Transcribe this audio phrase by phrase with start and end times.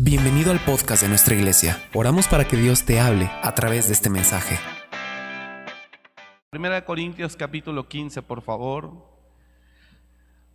[0.00, 1.82] Bienvenido al podcast de nuestra iglesia.
[1.92, 4.56] Oramos para que Dios te hable a través de este mensaje.
[6.50, 8.92] Primera de Corintios capítulo 15, por favor.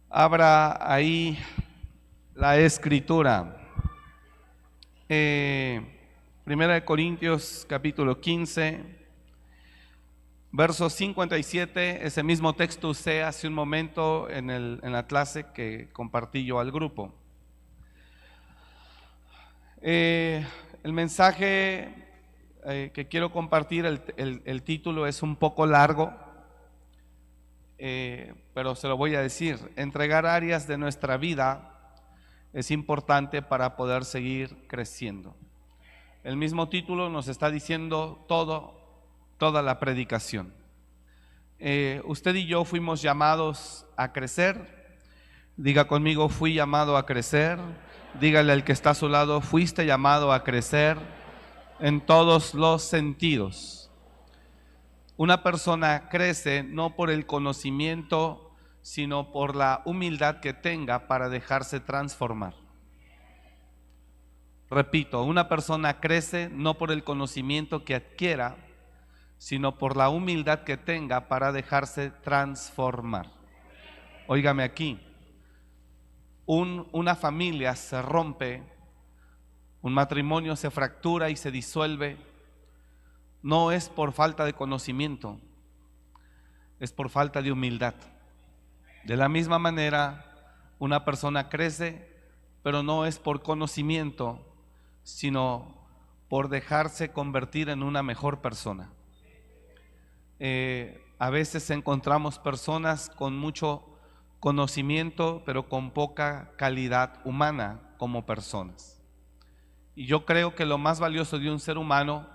[0.09, 1.37] Abra ahí
[2.35, 3.57] la escritura.
[5.09, 5.81] Eh,
[6.45, 8.79] Primera de Corintios capítulo 15,
[10.53, 12.07] verso 57.
[12.07, 16.61] Ese mismo texto usé hace un momento en, el, en la clase que compartí yo
[16.61, 17.13] al grupo.
[19.85, 20.47] Eh,
[20.83, 21.93] el mensaje
[22.63, 26.13] eh, que quiero compartir, el, título es un poco largo,
[27.77, 29.59] eh, pero se lo voy a decir.
[29.75, 31.97] Entregar áreas de nuestra vida
[32.53, 35.35] es importante para poder seguir creciendo.
[36.23, 38.79] El mismo título nos está diciendo todo,
[39.37, 40.53] toda la predicación.
[42.05, 44.97] Usted y yo fuimos llamados a crecer.
[45.57, 47.59] Diga conmigo, fui llamado a crecer.
[48.19, 50.97] Dígale al que está a su lado, fuiste llamado a crecer
[51.79, 53.91] en todos los sentidos.
[55.17, 61.79] Una persona crece no por el conocimiento, sino por la humildad que tenga para dejarse
[61.79, 62.53] transformar.
[64.69, 68.57] Repito, una persona crece no por el conocimiento que adquiera,
[69.37, 73.31] sino por la humildad que tenga para dejarse transformar.
[74.27, 74.99] Óigame aquí,
[76.45, 78.63] un- una familia se rompe,
[79.81, 82.17] un matrimonio se fractura y se disuelve,
[83.41, 85.39] no es por falta de conocimiento,
[86.79, 87.93] es por falta de humildad.
[89.03, 90.25] De la misma manera,
[90.79, 92.09] una persona crece,
[92.61, 94.39] pero no es por conocimiento,
[95.03, 95.75] sino
[96.29, 98.89] por dejarse convertir en una mejor persona.
[100.39, 103.92] Eh, a veces encontramos personas con mucho
[104.43, 109.01] conocimiento, pero con poca calidad humana como personas.
[109.95, 112.27] Y yo creo que lo más valioso de un ser humano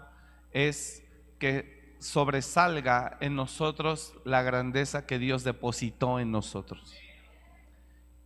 [0.51, 1.06] es
[1.39, 6.96] que sobresalga en nosotros la grandeza que Dios depositó en nosotros.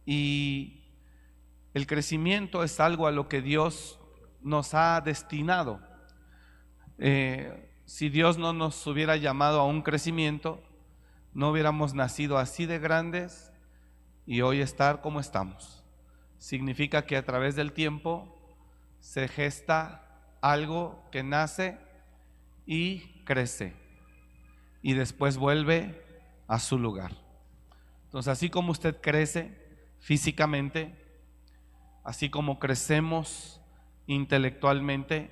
[0.07, 0.85] Y
[1.75, 3.99] el crecimiento es algo a lo que Dios
[4.43, 5.81] nos ha destinado.
[6.99, 10.63] Eh, si Dios no nos hubiera llamado a un crecimiento,
[11.35, 13.52] no hubiéramos nacido así de grandes
[14.27, 15.85] y hoy estar como estamos.
[16.39, 18.37] Significa que a través del tiempo
[19.01, 21.79] se gesta algo que nace
[22.67, 23.75] y crece
[24.83, 26.05] y después vuelve
[26.49, 27.13] a su lugar.
[28.05, 29.57] Entonces, así como usted crece
[30.01, 30.95] físicamente,
[32.05, 33.61] así como crecemos
[34.07, 35.31] intelectualmente,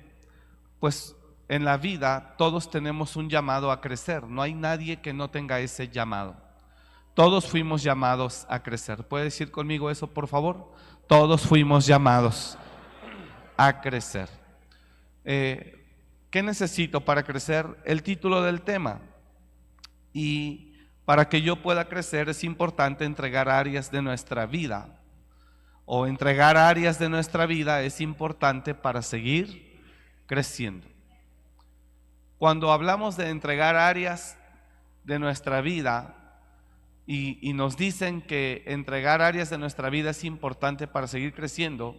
[0.79, 1.15] pues
[1.49, 4.23] en la vida todos tenemos un llamado a crecer.
[4.23, 6.50] No hay nadie que no tenga ese llamado.
[7.13, 9.05] Todos fuimos llamados a crecer.
[9.05, 10.71] ¿Puede decir conmigo eso, por favor?
[11.07, 12.57] Todos fuimos llamados
[13.57, 14.29] a crecer.
[15.25, 15.85] Eh,
[16.29, 17.67] ¿Qué necesito para crecer?
[17.83, 19.01] El título del tema.
[20.13, 20.73] Y
[21.03, 25.01] para que yo pueda crecer es importante entregar áreas de nuestra vida.
[25.83, 29.81] O entregar áreas de nuestra vida es importante para seguir
[30.27, 30.87] creciendo.
[32.37, 34.37] Cuando hablamos de entregar áreas
[35.03, 36.20] de nuestra vida
[37.07, 41.95] y, nos dicen que entregar áreas de nuestra vida es importante para seguir creciendo,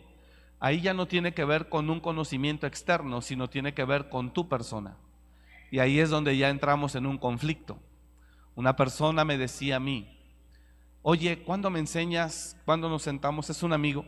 [0.60, 4.32] ahí ya no tiene que ver con un conocimiento externo, sino tiene que ver con
[4.32, 4.96] tu persona.
[5.70, 7.78] Y ahí es donde ya entramos en un conflicto.
[8.54, 10.18] Una persona me decía a mí,
[11.02, 12.56] oye, ¿cuándo me enseñas?
[12.64, 13.50] ¿Cuándo nos sentamos?
[13.50, 14.04] Es un amigo.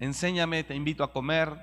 [0.00, 1.56] Enséñame, te invito a comer.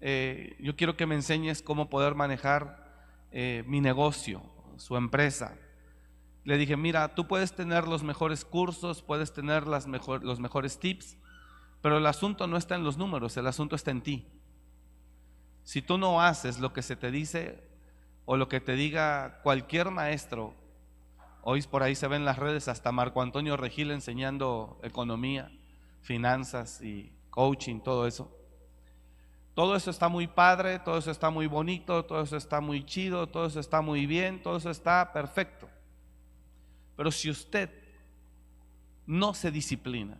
[0.00, 2.84] Eh, yo quiero que me enseñes cómo poder manejar
[3.32, 4.42] eh, mi negocio,
[4.76, 5.56] su empresa.
[6.44, 10.78] Le dije, mira, tú puedes tener los mejores cursos, puedes tener las mejor, los mejores
[10.78, 11.16] tips,
[11.80, 14.28] pero el asunto no está en los números, el asunto está en ti.
[15.64, 17.66] Si tú no haces lo que se te dice
[18.26, 20.54] o lo que te diga cualquier maestro,
[21.42, 25.50] hoy por ahí se ven en las redes hasta Marco Antonio Regil enseñando economía,
[26.02, 28.30] finanzas y coaching, todo eso.
[29.54, 33.28] Todo eso está muy padre, todo eso está muy bonito, todo eso está muy chido,
[33.28, 35.68] todo eso está muy bien, todo eso está perfecto.
[36.96, 37.70] Pero si usted
[39.06, 40.18] no se disciplina,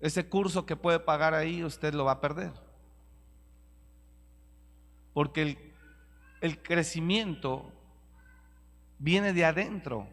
[0.00, 2.52] ese curso que puede pagar ahí, usted lo va a perder.
[5.14, 5.58] Porque el,
[6.40, 7.72] el crecimiento
[8.98, 10.08] viene de adentro,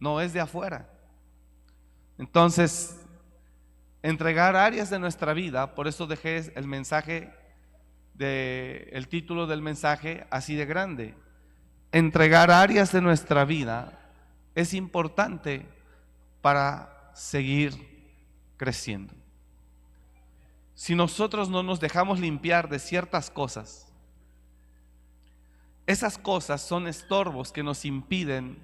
[0.00, 0.90] no es de afuera.
[2.18, 3.00] Entonces,
[4.02, 7.32] entregar áreas de nuestra vida, por eso dejé el mensaje
[8.14, 11.14] de el título del mensaje así de grande.
[11.90, 13.98] Entregar áreas de nuestra vida
[14.54, 15.66] es importante
[16.42, 17.74] para seguir
[18.56, 19.14] creciendo.
[20.74, 23.88] si nosotros no nos dejamos limpiar de ciertas cosas,
[25.88, 28.62] esas cosas son estorbos que nos impiden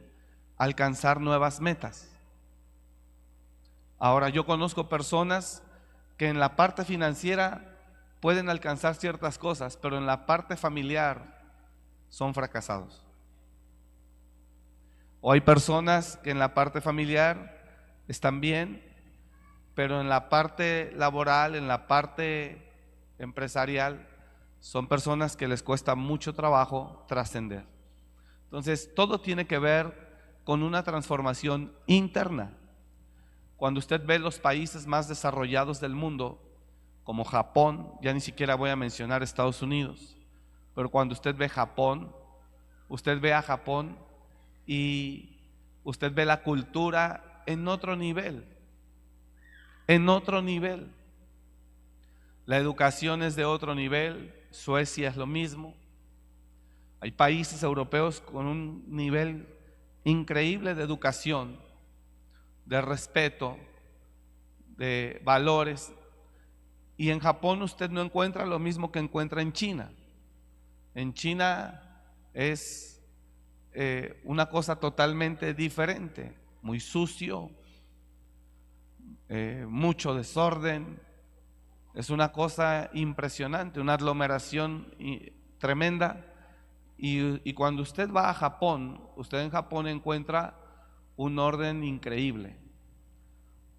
[0.56, 2.08] alcanzar nuevas metas.
[3.98, 5.62] Ahora, yo conozco personas
[6.16, 7.78] que en la parte financiera
[8.20, 11.42] pueden alcanzar ciertas cosas, pero en la parte familiar
[12.10, 13.03] son fracasados.
[15.26, 17.58] O hay personas que en la parte familiar
[18.08, 18.84] están bien,
[19.74, 22.70] pero en la parte laboral, en la parte
[23.18, 24.06] empresarial,
[24.60, 27.64] son personas que les cuesta mucho trabajo trascender.
[28.42, 32.58] Entonces, todo tiene que ver con una transformación interna.
[33.56, 36.38] Cuando usted ve los países más desarrollados del mundo,
[37.02, 40.18] como Japón, ya ni siquiera voy a mencionar Estados Unidos,
[40.74, 42.14] pero cuando usted ve Japón,
[42.88, 43.96] usted ve a Japón
[44.66, 45.38] y
[45.82, 48.44] usted ve la cultura en otro nivel,
[49.86, 50.90] en otro nivel.
[52.46, 55.74] La educación es de otro nivel, Suecia es lo mismo.
[57.00, 59.48] Hay países europeos con un nivel
[60.04, 61.58] increíble de educación,
[62.64, 63.58] de respeto,
[64.76, 65.92] de valores.
[66.96, 69.90] Y en Japón usted no encuentra lo mismo que encuentra en China.
[70.94, 72.02] En China
[72.32, 72.93] es
[73.74, 77.50] eh, una cosa totalmente diferente, muy sucio,
[79.28, 81.00] eh, mucho desorden.
[81.94, 84.94] Es una cosa impresionante, una aglomeración
[85.58, 86.30] tremenda.
[86.96, 90.56] y cuando usted va a Japón, usted en Japón encuentra
[91.16, 92.56] un orden increíble,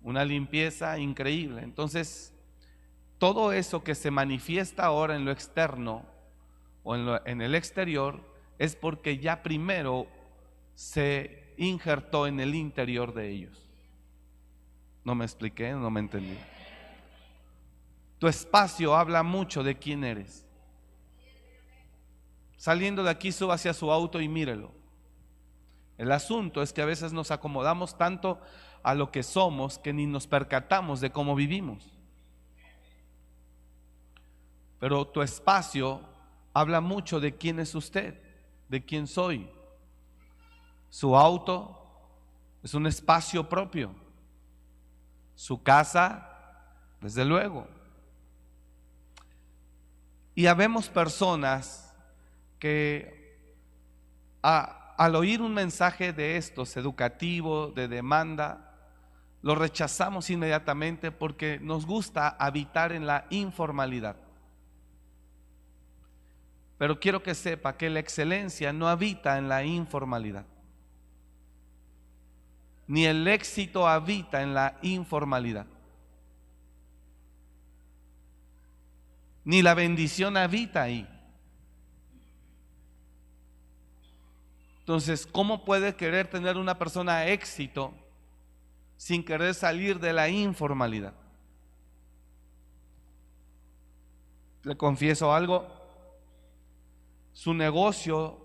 [0.02, 1.62] una limpieza increíble.
[1.64, 2.36] Entonces,
[3.18, 6.06] todo eso que se manifiesta ahora en lo externo
[6.84, 8.22] o en, el exterior
[8.58, 10.08] es porque ya primero
[10.76, 13.70] se injertó en el interior de ellos.
[15.04, 16.38] No me expliqué, no me entendí.
[18.20, 20.46] Tu espacio habla mucho de quién eres.
[22.58, 24.72] Saliendo de aquí, suba hacia su auto y mírelo.
[25.98, 28.42] El asunto es que a veces nos acomodamos tanto
[28.84, 31.96] a lo que somos que ni nos percatamos de cómo vivimos.
[34.80, 36.02] Pero tu espacio
[36.54, 38.20] habla mucho de quién es usted,
[38.76, 39.50] de quién soy.
[40.90, 41.82] Su auto
[42.62, 43.96] es un espacio propio.
[45.34, 46.30] Su casa,
[47.00, 47.68] desde luego.
[50.36, 51.94] Y habemos personas
[52.60, 53.40] que
[54.42, 58.74] al oír un mensaje de estos, educativo, de demanda,
[59.42, 64.18] lo rechazamos inmediatamente porque nos gusta habitar en la informalidad.
[66.78, 70.46] Pero quiero que sepa que la excelencia no habita en la informalidad.
[72.88, 75.66] Ni el éxito habita en la informalidad.
[79.44, 81.08] Ni la bendición habita ahí.
[84.80, 87.94] Entonces, ¿cómo puede querer tener una persona éxito
[88.98, 91.14] sin querer salir de la informalidad?
[94.62, 95.85] Le confieso algo,
[97.36, 98.40] su negocio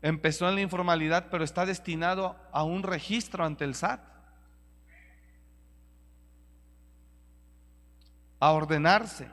[0.00, 4.00] empezó en la informalidad, pero está destinado a un registro ante el SAT.
[8.40, 9.28] A ordenarse.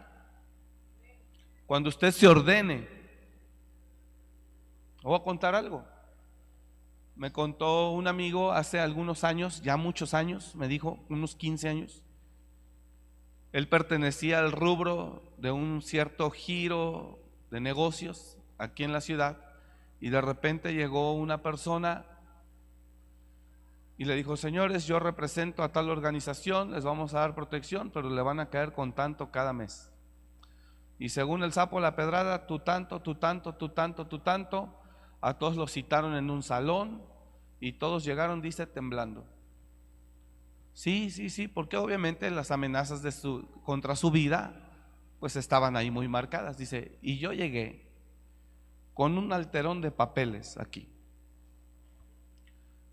[1.66, 2.90] Cuando usted se ordene,
[5.02, 5.86] voy a contar algo.
[7.16, 12.04] Me contó un amigo hace algunos años, ya muchos años, me dijo, unos 15 años.
[13.54, 17.18] Él pertenecía al rubro de un cierto giro
[17.50, 19.38] de negocios aquí en la ciudad
[20.00, 22.06] y de repente llegó una persona
[23.98, 28.10] y le dijo, señores, yo represento a tal organización, les vamos a dar protección, pero
[28.10, 29.92] le van a caer con tanto cada mes.
[31.00, 34.78] Y según el sapo la pedrada, tú tanto, tú tanto, tú tanto, tú tanto,
[35.22, 37.02] a todos los citaron en un salón
[37.60, 39.26] y todos llegaron, dice, temblando.
[40.74, 44.60] Sí, sí, sí, porque obviamente las amenazas de su, contra su vida
[45.20, 46.58] pues estaban ahí muy marcadas.
[46.58, 47.93] Dice, y yo llegué
[48.94, 50.88] con un alterón de papeles aquí.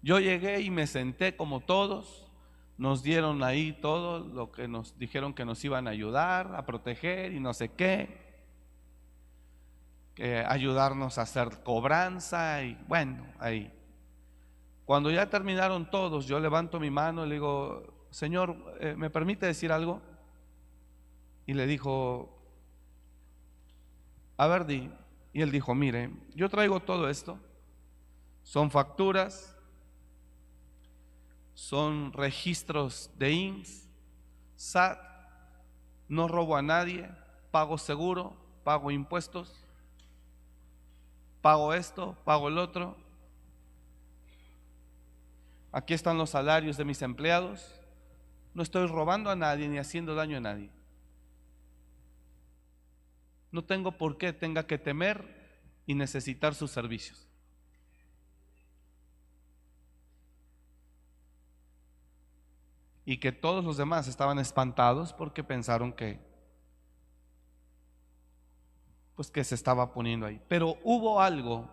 [0.03, 2.31] Yo llegué y me senté como todos,
[2.79, 7.33] nos dieron ahí todo lo que nos dijeron que nos iban a ayudar, a proteger
[7.33, 8.31] y no sé qué
[10.47, 13.73] ayudarnos a hacer cobranza y bueno, ahí.
[14.85, 19.47] Cuando ya terminaron todos, yo levanto mi mano y le digo, Señor, eh, ¿me permite
[19.47, 20.03] decir algo?
[21.47, 22.39] Y le dijo,
[24.37, 24.91] a ver, di.
[25.33, 27.39] Y él dijo, mire, yo traigo todo esto.
[28.43, 29.57] Son facturas,
[31.55, 33.89] son registros de INS,
[34.57, 34.99] SAT,
[36.09, 37.09] no robo a nadie,
[37.51, 38.35] pago seguro,
[38.65, 39.65] pago impuestos,
[41.41, 42.97] pago esto, pago el otro.
[45.73, 47.81] Aquí están los salarios de mis empleados.
[48.55, 50.71] No estoy robando a nadie ni haciendo daño a nadie.
[53.53, 55.25] No tengo por qué tenga que temer
[55.87, 57.27] y necesitar sus servicios.
[63.05, 66.21] Y que todos los demás estaban espantados porque pensaron que
[69.17, 70.41] pues que se estaba poniendo ahí.
[70.49, 71.69] Pero hubo algo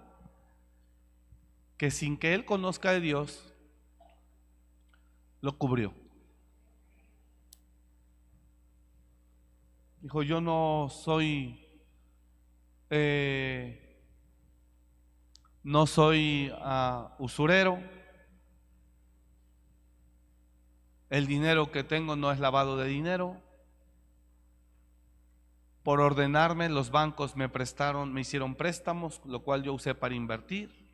[1.78, 3.54] que sin que él conozca de Dios
[5.40, 5.94] lo cubrió.
[10.02, 11.67] Dijo, yo no soy,
[12.90, 13.88] eh,
[15.64, 17.80] no soy uh, usurero,
[21.10, 23.38] el dinero que tengo no es lavado de dinero.
[25.84, 30.88] Por ordenarme, los bancos me prestaron, me hicieron préstamos, lo cual yo usé para invertir.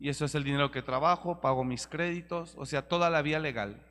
[0.00, 3.38] Y eso es el dinero que trabajo, pago mis créditos, o sea, toda la vía
[3.38, 3.86] legal.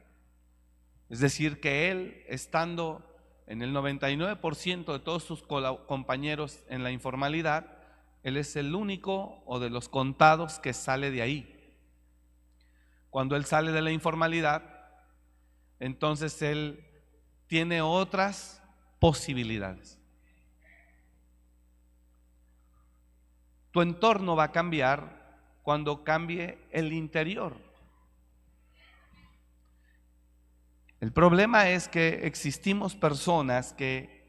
[1.10, 3.13] Es decir, que él, estando
[3.48, 7.78] en el 99% de todos sus compañeros en la informalidad,
[8.24, 11.76] él es el único o de los contados que sale de ahí.
[13.10, 14.64] Cuando él sale de la informalidad,
[15.80, 16.84] entonces él
[17.48, 18.62] tiene otras
[19.00, 20.00] posibilidades.
[23.72, 25.24] Tu entorno va a cambiar
[25.64, 27.56] cuando cambie el interior.
[31.04, 34.26] El problema es que existimos personas que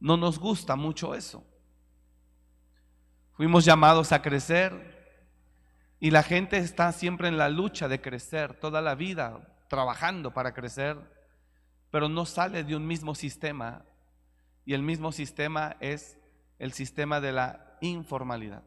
[0.00, 1.44] no nos gusta mucho eso.
[3.34, 5.20] Fuimos llamados a crecer
[6.00, 10.54] y la gente está siempre en la lucha de crecer, toda la vida trabajando para
[10.54, 10.96] crecer,
[11.90, 13.84] pero no sale de un mismo sistema
[14.64, 16.18] y el mismo sistema es
[16.58, 18.62] el sistema de la informalidad.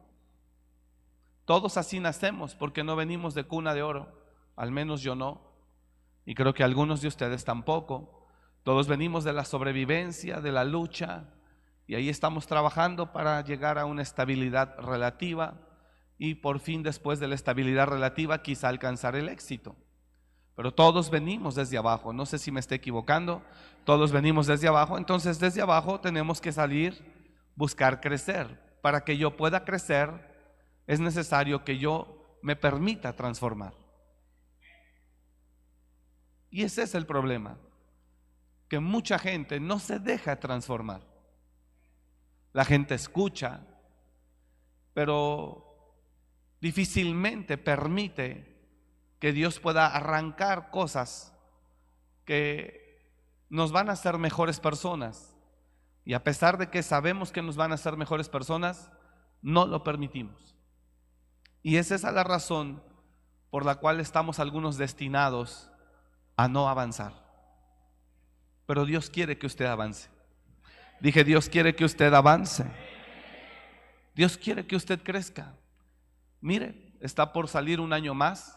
[1.44, 4.16] Todos así nacemos porque no venimos de cuna de oro,
[4.54, 5.47] al menos yo no
[6.28, 8.28] y creo que algunos de ustedes tampoco.
[8.62, 11.24] Todos venimos de la sobrevivencia, de la lucha,
[11.86, 15.54] y ahí estamos trabajando para llegar a una estabilidad relativa
[16.18, 19.74] y por fin después de la estabilidad relativa quizá alcanzar el éxito.
[20.54, 23.40] Pero todos venimos desde abajo, no sé si me estoy equivocando,
[23.84, 27.10] todos venimos desde abajo, entonces desde abajo tenemos que salir,
[27.56, 28.78] buscar crecer.
[28.82, 30.10] Para que yo pueda crecer
[30.86, 33.87] es necesario que yo me permita transformar.
[36.50, 37.58] Y ese es el problema,
[38.68, 41.02] que mucha gente no se deja transformar.
[42.52, 43.60] La gente escucha,
[44.94, 45.94] pero
[46.60, 48.56] difícilmente permite
[49.18, 51.34] que Dios pueda arrancar cosas
[52.24, 52.88] que
[53.48, 55.34] nos van a hacer mejores personas.
[56.04, 58.90] Y a pesar de que sabemos que nos van a hacer mejores personas,
[59.42, 60.54] no lo permitimos.
[61.62, 62.82] Y esa es la razón
[63.50, 65.70] por la cual estamos algunos destinados
[66.38, 67.12] a no avanzar.
[68.64, 70.08] Pero Dios quiere que usted avance.
[71.00, 72.64] Dije, Dios quiere que usted avance.
[74.14, 75.52] Dios quiere que usted crezca.
[76.40, 78.56] Mire, está por salir un año más.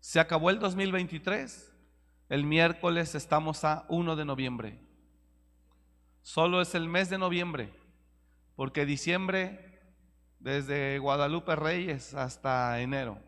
[0.00, 1.74] Se acabó el 2023.
[2.30, 4.80] El miércoles estamos a 1 de noviembre.
[6.22, 7.70] Solo es el mes de noviembre,
[8.56, 9.78] porque diciembre,
[10.38, 13.18] desde Guadalupe Reyes hasta enero.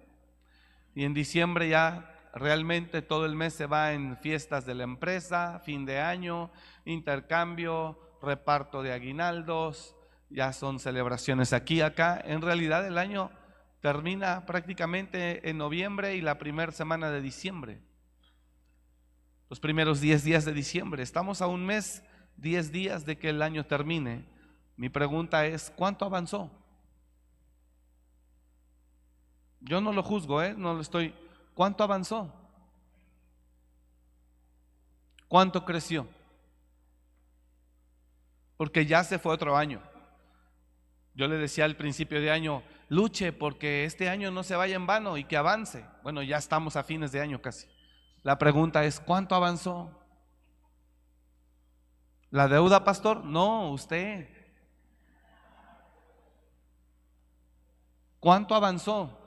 [0.94, 5.58] Y en diciembre ya Realmente todo el mes se va en fiestas de la empresa,
[5.64, 6.50] fin de año,
[6.84, 9.96] intercambio, reparto de aguinaldos,
[10.28, 12.22] ya son celebraciones aquí, acá.
[12.22, 13.30] En realidad el año
[13.80, 17.80] termina prácticamente en noviembre y la primera semana de diciembre.
[19.48, 21.02] Los primeros 10 días de diciembre.
[21.02, 22.02] Estamos a un mes,
[22.36, 24.26] 10 días de que el año termine.
[24.76, 26.50] Mi pregunta es, ¿cuánto avanzó?
[29.60, 30.54] Yo no lo juzgo, ¿eh?
[30.54, 31.14] no lo estoy
[31.56, 32.30] ¿Cuánto avanzó?
[35.26, 36.06] ¿Cuánto creció?
[38.58, 39.82] Porque ya se fue otro año.
[41.14, 44.86] Yo le decía al principio de año, luche porque este año no se vaya en
[44.86, 45.82] vano y que avance.
[46.02, 47.66] Bueno, ya estamos a fines de año casi.
[48.22, 49.90] La pregunta es, ¿cuánto avanzó?
[52.28, 53.24] ¿La deuda, pastor?
[53.24, 54.28] No, usted.
[58.20, 59.18] ¿Cuánto avanzó?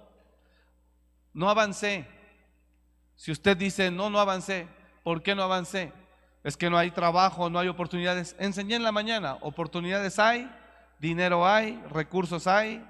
[1.33, 2.18] No avancé.
[3.19, 4.65] Si usted dice, no, no avancé,
[5.03, 5.91] ¿por qué no avancé?
[6.41, 8.33] Es que no hay trabajo, no hay oportunidades.
[8.39, 10.49] Enseñé en la mañana, oportunidades hay,
[10.99, 12.81] dinero hay, recursos hay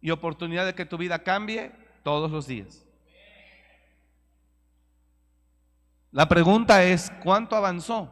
[0.00, 1.70] y oportunidad de que tu vida cambie
[2.02, 2.82] todos los días.
[6.10, 8.10] La pregunta es, ¿cuánto avanzó?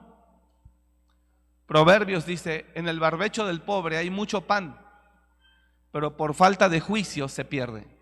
[1.64, 4.78] Proverbios dice, en el barbecho del pobre hay mucho pan,
[5.90, 7.95] pero por falta de juicio se pierde.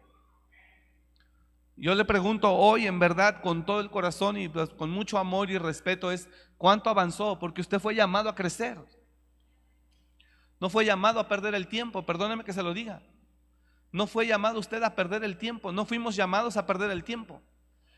[1.76, 5.50] Yo le pregunto hoy, en verdad, con todo el corazón y pues, con mucho amor
[5.50, 8.78] y respeto, es cuánto avanzó, porque usted fue llamado a crecer.
[10.60, 13.02] No fue llamado a perder el tiempo, perdóneme que se lo diga.
[13.90, 17.42] No fue llamado usted a perder el tiempo, no fuimos llamados a perder el tiempo.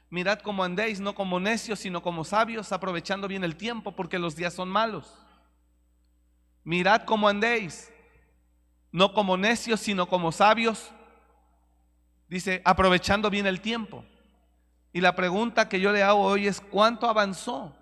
[0.09, 4.37] Mirad cómo andéis, no como necios, sino como sabios, aprovechando bien el tiempo, porque los
[4.37, 5.13] días son malos.
[6.65, 7.93] Mirad cómo andéis,
[8.91, 10.91] no como necios, sino como sabios,
[12.29, 14.05] Dice, aprovechando bien el tiempo.
[14.93, 17.77] Y la pregunta que yo le hago hoy es, ¿cuánto avanzó?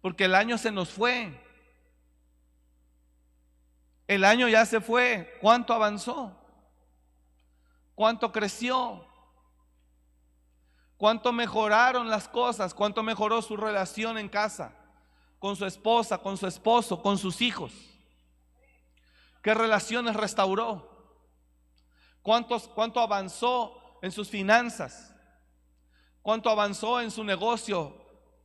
[0.00, 1.40] Porque el año se nos fue.
[4.06, 5.38] El año ya se fue.
[5.40, 6.36] ¿Cuánto avanzó?
[7.94, 9.06] ¿Cuánto creció?
[10.96, 12.74] ¿Cuánto mejoraron las cosas?
[12.74, 14.72] ¿Cuánto mejoró su relación en casa?
[15.38, 17.72] Con su esposa, con su esposo, con sus hijos.
[19.42, 20.93] ¿Qué relaciones restauró?
[22.24, 25.14] ¿Cuánto avanzó en sus finanzas?
[26.22, 27.94] ¿Cuánto avanzó en su negocio?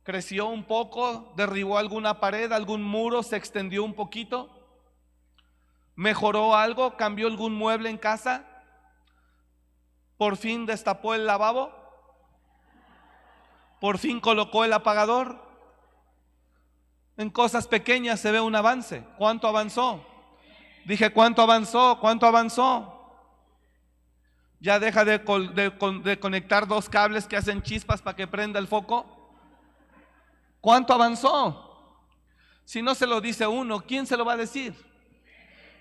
[0.02, 1.32] ¿Creció un poco?
[1.34, 3.22] ¿Derribó alguna pared, algún muro?
[3.22, 4.50] ¿Se extendió un poquito?
[5.94, 6.98] ¿Mejoró algo?
[6.98, 8.44] ¿Cambió algún mueble en casa?
[10.18, 11.72] ¿Por fin destapó el lavabo?
[13.80, 15.42] ¿Por fin colocó el apagador?
[17.16, 19.06] En cosas pequeñas se ve un avance.
[19.16, 20.04] ¿Cuánto avanzó?
[20.84, 21.98] Dije, ¿cuánto avanzó?
[21.98, 22.99] ¿Cuánto avanzó?
[24.60, 29.06] Ya deja de, conectar dos cables que hacen chispas para que prenda el foco.
[30.60, 31.66] ¿Cuánto avanzó?
[32.66, 34.74] Si no se lo dice uno, ¿quién se lo va a decir?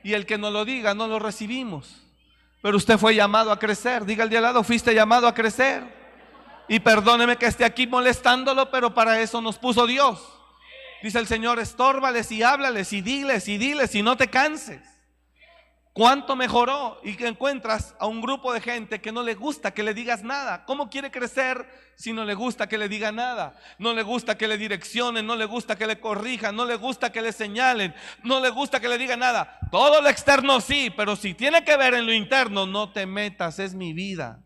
[0.02, 2.02] Y el que no lo diga, no lo recibimos.
[2.62, 4.06] Pero usted fue llamado a crecer.
[4.06, 5.84] Diga el de al lado, fuiste llamado a crecer.
[6.70, 10.22] Y perdóneme que esté aquí molestándolo, pero para eso nos puso Dios.
[11.04, 14.99] Dice el Señor, estórbales y háblales y diles y diles y no te canses.
[15.94, 17.00] ¿Cuánto mejoró?
[17.04, 20.24] Y que encuentras a un grupo de gente que no le gusta que le digas
[20.24, 20.64] nada.
[20.66, 23.60] ¿Cómo quiere crecer si no le gusta que le diga nada?
[23.80, 27.12] No le gusta que le direccionen, no le gusta que le corrijan, no le gusta
[27.12, 29.60] que le señalen, no le gusta que le diga nada.
[29.72, 33.60] Todo lo externo sí, pero si tiene que ver en lo interno, no te metas,
[33.60, 34.42] es mi vida.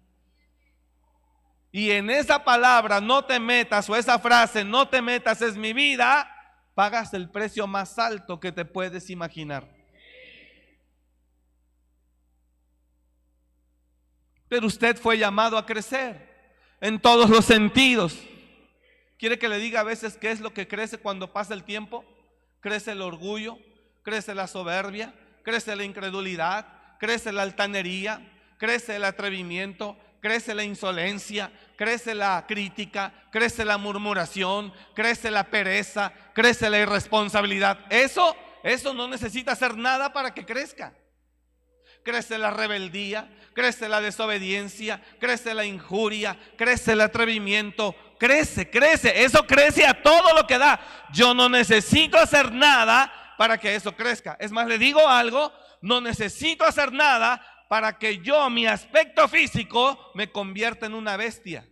[1.72, 5.74] Y en esa palabra, no te metas, o esa frase, no te metas, es mi
[5.74, 6.30] vida,
[6.74, 9.83] pagas el precio más alto que te puedes imaginar.
[14.54, 16.30] Pero usted fue llamado a crecer
[16.80, 18.16] en todos los sentidos.
[19.18, 22.06] ¿Quiere que le diga a veces qué es lo que crece cuando pasa el tiempo?
[22.60, 23.58] Crece el orgullo,
[24.04, 26.68] crece la soberbia, crece la incredulidad,
[27.00, 28.22] crece la altanería,
[28.60, 36.14] crece el atrevimiento, crece la insolencia, crece la crítica, crece la murmuración, crece la pereza,
[36.36, 37.80] crece la irresponsabilidad.
[37.90, 40.94] Eso, eso no necesita hacer nada para que crezca
[42.04, 49.46] crece la rebeldía, crece la desobediencia, crece la injuria, crece el atrevimiento, crece, crece, eso
[49.48, 50.80] crece a todo lo que da.
[51.12, 54.38] Yo no necesito hacer nada para que eso crezca.
[54.40, 60.12] Es más, le digo algo, no necesito hacer nada para que yo, mi aspecto físico,
[60.14, 61.68] me convierta en una bestia.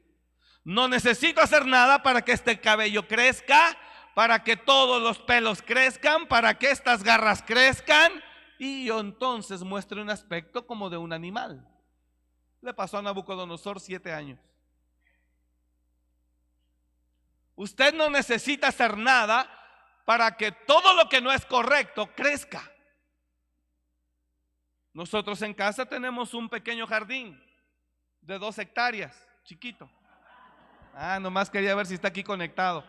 [0.64, 3.78] No necesito hacer nada para que este cabello crezca,
[4.14, 8.12] para que todos los pelos crezcan, para que estas garras crezcan
[8.64, 11.68] y yo entonces muestre un aspecto como de un animal.
[12.62, 14.40] Le pasó a Nabucodonosor siete años.
[17.56, 19.50] Usted no necesita hacer nada
[20.06, 22.72] para que todo lo que no es correcto crezca.
[24.94, 27.44] Nosotros en casa tenemos un pequeño jardín
[28.22, 29.90] de dos hectáreas, chiquito.
[30.94, 32.86] Ah, nomás quería ver si está aquí conectado.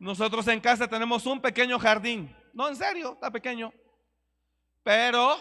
[0.00, 2.36] Nosotros en casa tenemos un pequeño jardín.
[2.52, 3.72] No, en serio, está pequeño
[4.86, 5.36] pero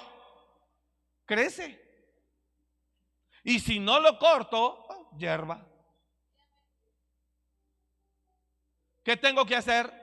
[1.24, 1.80] crece.
[3.44, 5.64] Y si no lo corto, oh, hierba.
[9.04, 9.94] ¿Qué tengo que hacer?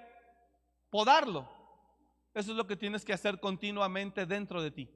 [0.91, 1.51] Podarlo.
[2.33, 4.89] Eso es lo que tienes que hacer continuamente dentro de ti.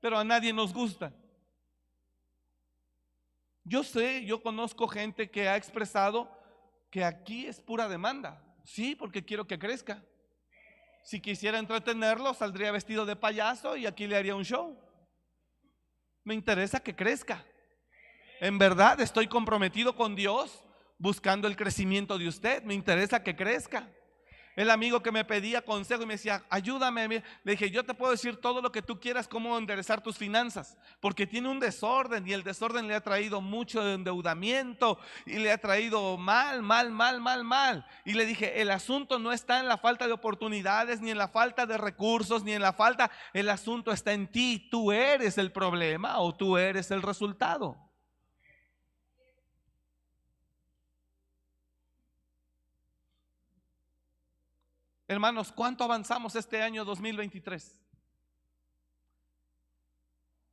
[0.00, 1.14] Pero a nadie nos gusta.
[3.64, 6.30] Yo sé, yo conozco gente que ha expresado
[6.90, 8.44] que aquí es pura demanda.
[8.64, 10.04] Sí, porque quiero que crezca.
[11.06, 14.76] Si quisiera entretenerlo, saldría vestido de payaso y aquí le haría un show.
[16.24, 17.46] Me interesa que crezca.
[18.40, 20.64] En verdad estoy comprometido con Dios
[20.98, 22.64] buscando el crecimiento de usted.
[22.64, 23.88] Me interesa que crezca.
[24.56, 27.22] El amigo que me pedía consejo y me decía, ayúdame.
[27.44, 30.78] Le dije, yo te puedo decir todo lo que tú quieras, cómo enderezar tus finanzas,
[30.98, 35.58] porque tiene un desorden y el desorden le ha traído mucho endeudamiento y le ha
[35.58, 37.86] traído mal, mal, mal, mal, mal.
[38.06, 41.28] Y le dije, el asunto no está en la falta de oportunidades, ni en la
[41.28, 44.68] falta de recursos, ni en la falta, el asunto está en ti.
[44.70, 47.85] Tú eres el problema o tú eres el resultado.
[55.08, 57.80] Hermanos, ¿cuánto avanzamos este año 2023?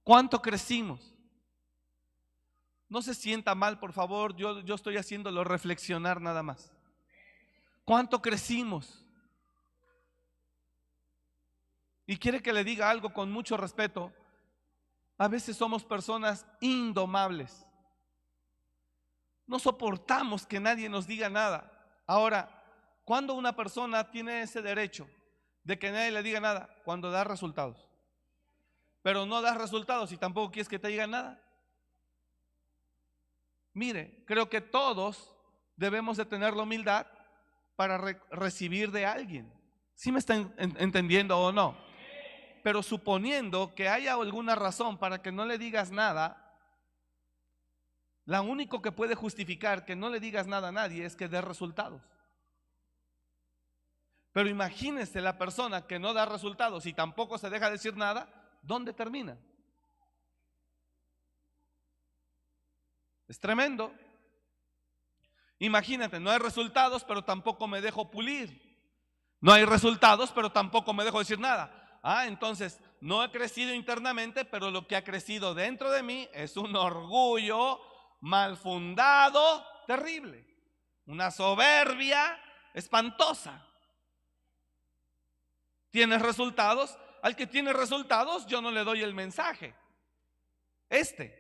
[0.04, 1.13] ¿Cuánto crecimos?
[2.88, 6.72] No se sienta mal, por favor, yo, yo estoy haciéndolo reflexionar nada más.
[7.84, 9.04] ¿Cuánto crecimos?
[12.06, 14.13] Y quiere que le diga algo con mucho respeto.
[15.18, 17.66] A veces somos personas indomables.
[19.48, 21.72] No soportamos que nadie nos diga nada.
[22.06, 22.62] Ahora,
[23.04, 25.08] ¿Cuándo una persona tiene ese derecho
[25.63, 26.70] de que nadie le diga nada?
[26.86, 27.88] Cuando da resultados.
[29.02, 31.42] Pero no das resultados y tampoco quieres que te digan nada.
[33.74, 35.36] Mire, creo que todos
[35.76, 37.08] debemos de tener la humildad
[37.76, 37.98] para
[38.32, 39.52] recibir de alguien.
[39.96, 41.78] ¿Sí me están entendiendo o no?
[42.63, 46.39] Pero suponiendo que haya alguna razón para que no le digas nada,
[48.26, 51.42] la único que puede justificar que no le digas nada a nadie es que dé
[51.42, 52.02] resultados.
[54.34, 58.28] Pero imagínense la persona que no da resultados y tampoco se deja decir nada,
[58.63, 59.38] ¿dónde termina?
[63.28, 63.93] Es tremendo.
[65.60, 68.60] Imagínate, no hay resultados, pero tampoco me dejo pulir.
[69.39, 72.00] No hay resultados, pero tampoco me dejo decir nada.
[72.02, 76.58] Ah, entonces, no he crecido internamente, pero lo que ha crecido dentro de mí es
[76.58, 77.80] un orgullo
[78.19, 80.48] mal fundado, terrible.
[81.06, 82.39] Una soberbia
[82.74, 83.63] espantosa.
[85.93, 86.97] ¿Tienes resultados?
[87.21, 89.75] Al que tiene resultados, yo no le doy el mensaje.
[90.89, 91.39] Este.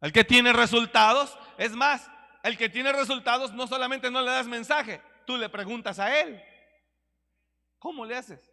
[0.00, 2.10] Al que tiene resultados, es más,
[2.42, 6.42] el que tiene resultados no solamente no le das mensaje, tú le preguntas a él.
[7.78, 8.50] ¿Cómo le haces?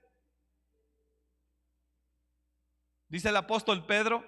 [3.07, 4.25] Dice el apóstol Pedro,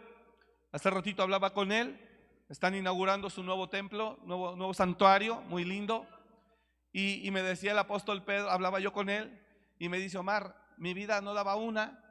[0.71, 1.99] hace ratito hablaba con él,
[2.47, 6.08] están inaugurando su nuevo templo, nuevo, nuevo santuario, muy lindo.
[6.93, 9.45] Y, y me decía el apóstol Pedro, hablaba yo con él,
[9.80, 12.04] y me dice, Omar, mi vida no daba una.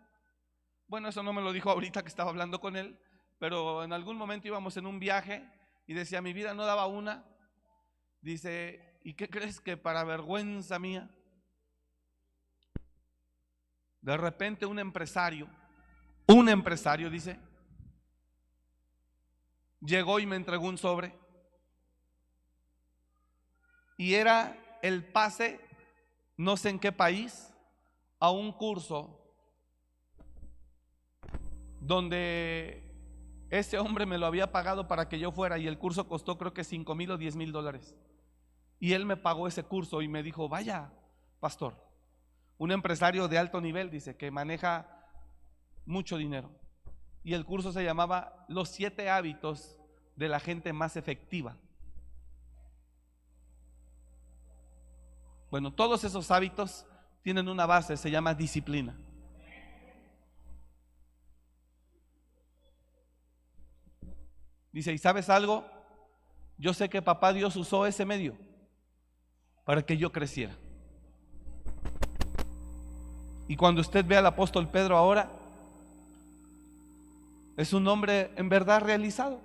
[0.89, 2.99] Bueno, eso no me lo dijo ahorita que estaba hablando con él,
[3.39, 5.47] pero en algún momento íbamos en un viaje
[5.87, 7.25] y decía, mi vida no daba una.
[8.23, 11.11] Dice, ¿y qué crees que para vergüenza mía?
[14.01, 15.49] De repente un empresario,
[16.27, 17.39] un empresario dice,
[19.81, 21.15] llegó y me entregó un sobre.
[23.99, 25.61] Y era el pase,
[26.37, 27.53] no sé en qué país,
[28.21, 29.19] a un curso
[31.81, 32.85] donde
[33.51, 36.53] ese hombre me lo había pagado para que yo fuera y el curso costó creo
[36.53, 37.97] que 5 mil o 10 mil dólares.
[38.81, 40.93] Y él me pagó ese curso y me dijo, vaya,
[41.41, 41.75] pastor,
[42.59, 44.87] un empresario de alto nivel, dice, que maneja
[45.87, 46.51] mucho dinero.
[47.25, 49.77] Y el curso se llamaba Los siete hábitos
[50.17, 51.57] de la gente más efectiva.
[55.51, 56.87] Bueno, todos esos hábitos
[57.29, 58.97] tienen una base, se llama disciplina.
[64.73, 65.67] Dice, ¿y sabes algo?
[66.57, 68.35] Yo sé que papá Dios usó ese medio
[69.67, 70.57] para que yo creciera.
[73.47, 75.31] Y cuando usted ve al apóstol Pedro ahora,
[77.59, 79.39] es un hombre en verdad realizado,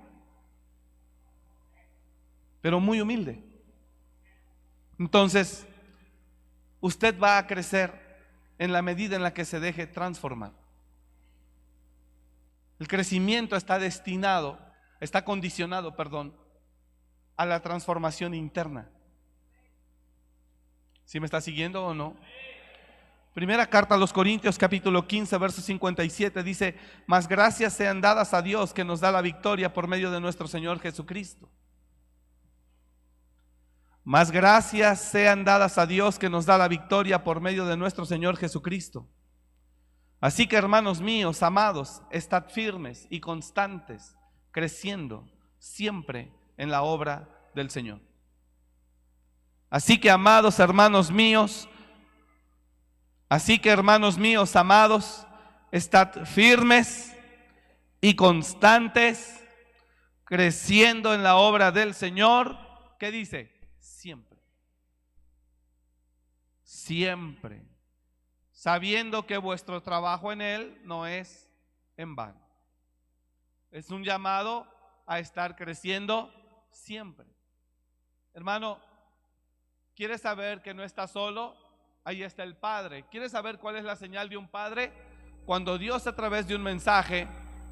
[2.62, 3.44] pero muy humilde.
[4.98, 5.68] Entonces,
[6.84, 7.94] usted va a crecer
[8.58, 10.52] en la medida en la que se deje transformar.
[12.78, 14.60] El crecimiento está destinado,
[15.00, 16.36] está condicionado, perdón,
[17.38, 18.90] a la transformación interna.
[21.06, 22.18] ¿Sí me está siguiendo o no?
[23.34, 28.42] Primera carta a los Corintios capítulo 15, verso 57 dice, mas gracias sean dadas a
[28.42, 31.50] Dios que nos da la victoria por medio de nuestro Señor Jesucristo.
[34.04, 38.06] Más gracias sean dadas a Dios que nos da la victoria por medio de nuestro
[38.06, 39.08] Señor Jesucristo.
[40.20, 44.16] Así que hermanos míos, amados, estad firmes y constantes,
[44.52, 48.02] creciendo siempre en la obra del Señor.
[49.70, 51.70] Así que amados hermanos míos,
[53.30, 55.26] así que hermanos míos, amados,
[55.72, 57.16] estad firmes
[58.02, 59.44] y constantes,
[60.26, 62.58] creciendo en la obra del Señor.
[63.00, 63.53] ¿Qué dice?
[66.74, 67.62] Siempre.
[68.52, 71.50] sabiendo que vuestro trabajo en Él no es
[71.98, 72.40] en vano.
[73.72, 74.68] Es un llamado
[75.08, 76.32] a estar creciendo
[76.70, 77.26] siempre.
[78.34, 78.80] Hermano,
[79.96, 81.56] ¿quieres saber que no estás solo?
[82.04, 83.06] Ahí está el Padre.
[83.10, 84.94] ¿Quieres saber cuál es la señal de un Padre?
[85.46, 87.28] Cuando Dios a través de un mensaje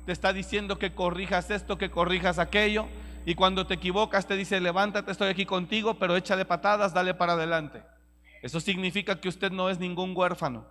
[0.06, 2.88] te está diciendo que corrijas esto, que corrijas aquello,
[3.24, 7.34] y cuando te equivocas te dice, levántate, estoy aquí contigo, pero échale patadas, dale para
[7.34, 7.84] adelante.
[8.42, 10.66] Eso significa que usted no es ningún huérfano.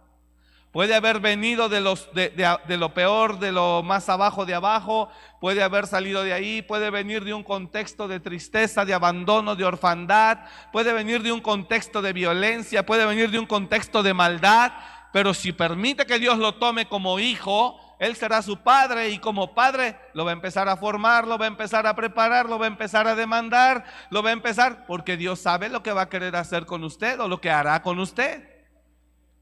[0.72, 5.08] Puede haber venido de, los, de, lo peor, de lo más abajo de abajo,
[5.40, 9.64] puede haber salido de ahí, puede venir de un contexto de tristeza, de abandono, de
[9.64, 10.38] orfandad,
[10.72, 14.70] puede venir de un contexto de violencia, puede venir de un contexto de maldad,
[15.12, 19.54] pero si permite que Dios lo tome como hijo, Él será su padre y como
[19.54, 22.64] padre lo va a empezar a formar, lo va a empezar a preparar, lo va
[22.64, 26.08] a empezar a demandar, lo va a empezar, porque Dios sabe lo que va a
[26.08, 28.48] querer hacer con usted o lo que hará con usted.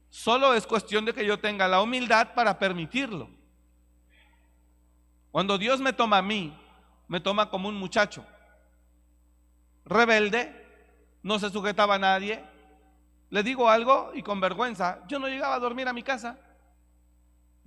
[0.09, 3.29] Solo es cuestión de que yo tenga la humildad para permitirlo.
[5.31, 6.53] Cuando Dios me toma a mí,
[7.07, 8.25] me toma como un muchacho
[9.85, 10.53] rebelde,
[11.23, 12.43] no se sujetaba a nadie.
[13.29, 16.37] Le digo algo y con vergüenza, yo no llegaba a dormir a mi casa.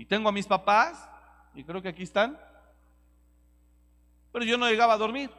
[0.02, 1.08] Y tengo a mis papás,
[1.54, 2.36] y creo que aquí están,
[4.32, 5.30] pero yo no llegaba a dormir.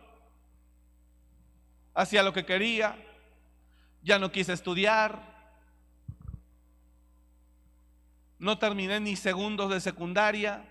[1.94, 2.96] Hacía lo que quería,
[4.04, 5.20] ya no quise estudiar,
[8.40, 10.64] no terminé ni segundos de secundaria,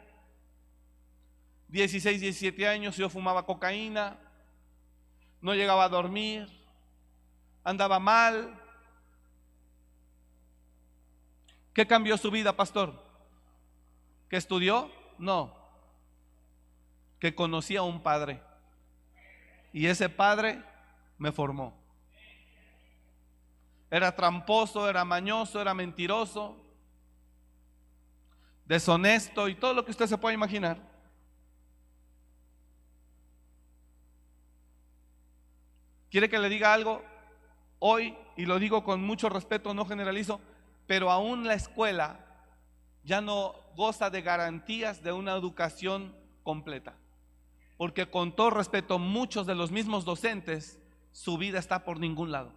[1.68, 4.16] 16, 17 años yo fumaba cocaína,
[5.42, 6.48] no llegaba a dormir,
[7.62, 8.58] andaba mal.
[11.74, 13.01] ¿Qué cambió su vida, pastor?
[14.32, 14.90] ¿Que estudió?
[15.18, 15.54] No.
[17.18, 18.42] Que conocía a un padre.
[19.74, 20.64] Y ese padre
[21.18, 21.74] me formó.
[23.90, 26.56] Era tramposo, era mañoso, era mentiroso,
[28.64, 30.78] deshonesto y todo lo que usted se pueda imaginar.
[36.10, 37.02] ¿Quiere que le diga algo?
[37.80, 40.40] Hoy, y lo digo con mucho respeto, no generalizo,
[40.86, 42.31] pero aún la escuela
[43.04, 46.94] ya no goza de garantías de una educación completa.
[47.76, 50.78] Porque con todo respeto, muchos de los mismos docentes,
[51.10, 52.52] su vida está por ningún lado.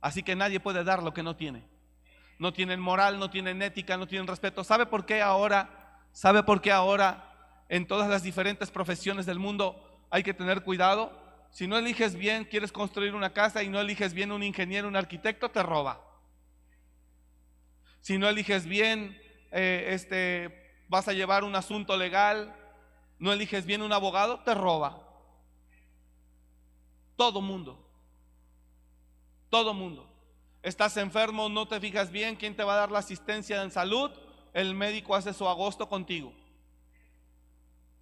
[0.00, 1.64] Así que nadie puede dar lo que no tiene
[2.40, 4.64] no tienen moral, no tienen ética, no tienen respeto.
[4.64, 6.00] ¿Sabe por qué ahora?
[6.12, 7.34] ¿Sabe por qué ahora
[7.68, 11.12] en todas las diferentes profesiones del mundo hay que tener cuidado?
[11.50, 14.96] Si no eliges bien, quieres construir una casa y no eliges bien un ingeniero, un
[14.96, 16.00] arquitecto, te roba.
[18.00, 22.54] Si no eliges bien, eh, este, vas a llevar un asunto legal,
[23.18, 25.02] no eliges bien un abogado, te roba.
[27.16, 27.86] Todo mundo.
[29.48, 30.08] Todo mundo.
[30.62, 34.10] Estás enfermo, no te fijas bien quién te va a dar la asistencia en salud,
[34.52, 36.32] el médico hace su agosto contigo.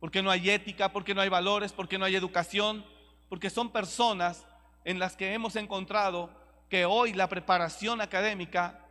[0.01, 2.85] Porque no hay ética, porque no hay valores, porque no hay educación,
[3.29, 4.47] porque son personas
[4.85, 6.31] en las que hemos encontrado
[6.69, 8.85] que hoy la preparación académica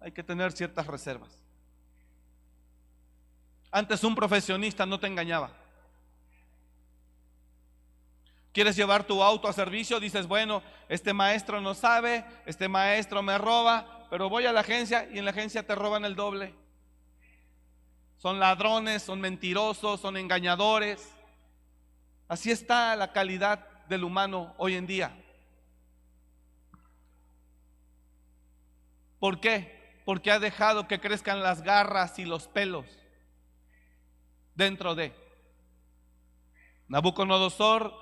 [0.00, 1.43] hay que tener ciertas reservas.
[3.74, 5.50] Antes un profesionista no te engañaba.
[8.52, 9.98] ¿Quieres llevar tu auto a servicio?
[9.98, 15.08] Dices, bueno, este maestro no sabe, este maestro me roba, pero voy a la agencia
[15.12, 16.54] y en la agencia te roban el doble.
[18.18, 21.10] Son ladrones, son mentirosos, son engañadores.
[22.28, 25.20] Así está la calidad del humano hoy en día.
[29.18, 30.00] ¿Por qué?
[30.04, 32.86] Porque ha dejado que crezcan las garras y los pelos
[34.54, 35.12] dentro de.
[36.88, 37.94] Nabucodonosor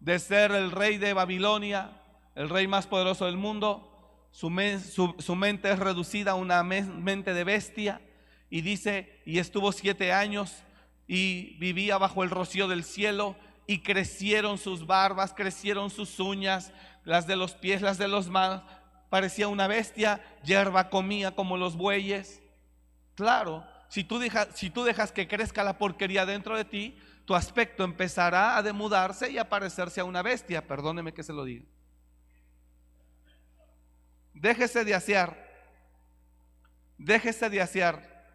[0.00, 2.02] de ser el rey de Babilonia,
[2.34, 3.90] el rey más poderoso del mundo,
[4.32, 8.00] su, mente es reducida a una mente de bestia
[8.48, 10.62] y dice, y estuvo siete años
[11.06, 13.36] y vivía bajo el rocío del cielo
[13.66, 16.72] y crecieron sus barbas, crecieron sus uñas,
[17.04, 18.62] las de los pies, las de los manos,
[19.08, 22.40] parecía una bestia, hierba comía como los bueyes.
[23.14, 27.34] Claro, si tú, dejas, si tú dejas que crezca la porquería dentro de ti, tu
[27.34, 31.64] aspecto empezará a demudarse y a parecerse a una bestia, perdóneme que se lo diga.
[34.32, 35.36] Déjese de asear,
[36.98, 38.28] déjese de asear,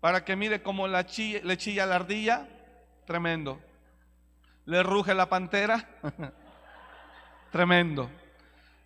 [0.00, 2.48] para que mire cómo la le chilla la ardilla,
[3.06, 3.60] tremendo.
[4.64, 5.88] Le ruge la pantera,
[7.52, 8.10] tremendo.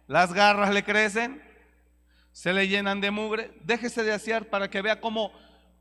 [0.06, 1.42] Las garras le crecen,
[2.30, 3.50] se le llenan de mugre.
[3.62, 5.32] Déjese de asear para que vea cómo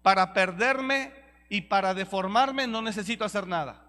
[0.05, 1.11] para perderme
[1.49, 3.81] y para deformarme no necesito hacer nada.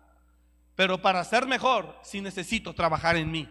[0.74, 3.46] Pero para ser mejor sí necesito trabajar en mí.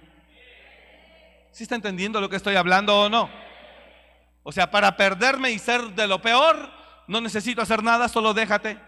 [1.52, 3.30] ¿Sí está entendiendo lo que estoy hablando o no?
[4.42, 6.72] O sea, para perderme y ser de lo peor,
[7.06, 8.80] no necesito hacer nada, solo déjate.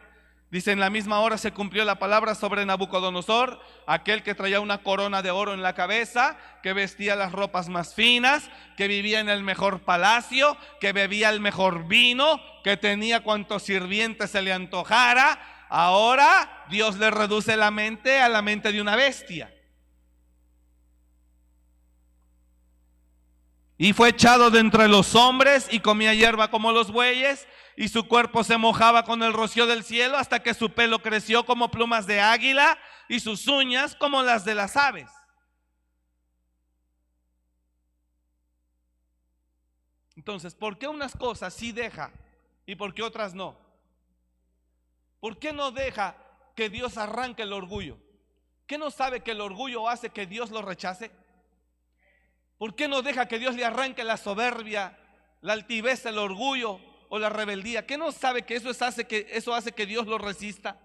[0.50, 4.78] Dice, en la misma hora se cumplió la palabra sobre Nabucodonosor, aquel que traía una
[4.78, 9.28] corona de oro en la cabeza, que vestía las ropas más finas, que vivía en
[9.28, 15.66] el mejor palacio, que bebía el mejor vino, que tenía cuantos sirvientes se le antojara.
[15.68, 19.54] Ahora Dios le reduce la mente a la mente de una bestia.
[23.78, 27.48] Y fue echado de entre los hombres y comía hierba como los bueyes,
[27.80, 31.46] y su cuerpo se mojaba con el rocío del cielo hasta que su pelo creció
[31.46, 32.76] como plumas de águila
[33.08, 35.12] y sus uñas como las de las aves.
[40.16, 42.12] Entonces, ¿por qué unas cosas sí deja
[42.66, 43.56] y por qué otras no?
[45.20, 46.18] ¿Por qué no deja
[46.56, 48.00] que Dios arranque el orgullo?
[48.66, 51.12] ¿Qué no sabe que el orgullo hace que Dios lo rechace?
[52.58, 54.98] ¿Por qué no deja que Dios le arranque la soberbia,
[55.42, 57.86] la altivez, el orgullo o la rebeldía?
[57.86, 60.80] ¿Qué no sabe que eso, hace que eso hace que Dios lo resista?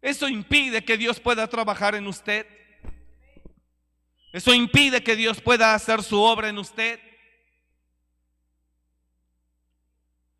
[0.00, 2.46] Eso impide que Dios pueda trabajar en usted.
[4.32, 7.00] Eso impide que Dios pueda hacer su obra en usted.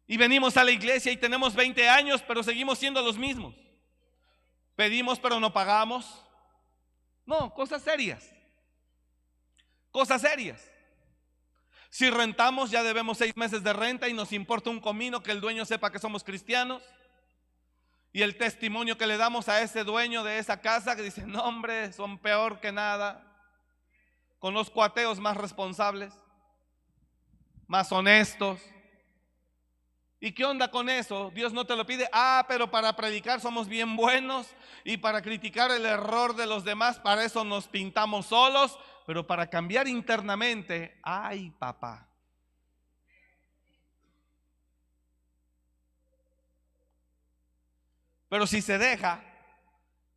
[0.07, 3.55] Y venimos a la iglesia y tenemos 20 años, pero seguimos siendo los mismos.
[4.77, 6.23] Pedimos, pero no pagamos.
[7.25, 8.31] No, cosas serias.
[9.91, 10.71] Cosas serias.
[11.97, 15.41] Si rentamos ya debemos seis meses de renta y nos importa un comino que el
[15.41, 16.83] dueño sepa que somos cristianos.
[18.13, 21.43] Y el testimonio que le damos a ese dueño de esa casa que dice, no
[21.43, 23.25] hombre, son peor que nada.
[24.39, 26.13] Con los cuateos más responsables,
[27.67, 28.61] más honestos.
[30.21, 31.31] ¿Y qué onda con eso?
[31.35, 32.11] Dios no te lo pide.
[32.13, 34.49] Ah, pero para predicar somos bien buenos
[34.85, 39.49] y para criticar el error de los demás, para eso nos pintamos solos, pero para
[39.49, 42.09] cambiar internamente, ay papá.
[48.29, 49.23] Pero si se deja,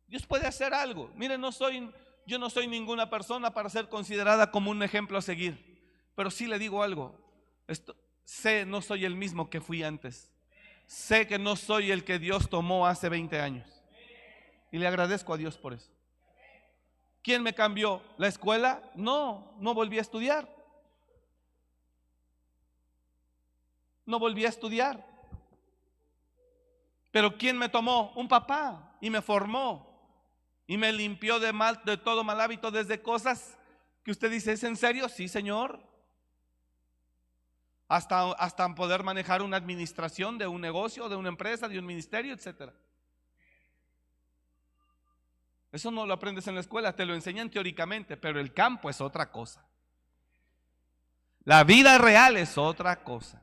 [0.08, 1.12] Dios puede hacer algo.
[1.14, 1.88] Mire, no soy,
[2.26, 5.80] yo no soy ninguna persona para ser considerada como un ejemplo a seguir,
[6.16, 7.16] pero sí le digo algo.
[7.68, 10.28] Esto, sé no soy el mismo que fui antes.
[10.86, 13.68] Sé que no soy el que Dios tomó hace 20 años.
[14.72, 15.92] Y le agradezco a Dios por eso.
[17.22, 18.02] ¿Quién me cambió?
[18.16, 18.82] ¿La escuela?
[18.94, 20.48] No, no volví a estudiar.
[24.06, 25.06] No volví a estudiar.
[27.10, 28.12] Pero ¿quién me tomó?
[28.14, 29.88] Un papá y me formó
[30.66, 33.58] y me limpió de mal de todo mal hábito desde cosas
[34.04, 35.08] que usted dice, ¿es en serio?
[35.08, 35.90] Sí, Señor
[37.90, 42.32] hasta, hasta poder manejar una administración de un negocio, de una empresa, de un ministerio,
[42.32, 42.72] etc.
[45.72, 49.00] Eso no lo aprendes en la escuela, te lo enseñan teóricamente, pero el campo es
[49.00, 49.64] otra cosa.
[51.44, 53.42] La vida real es otra cosa.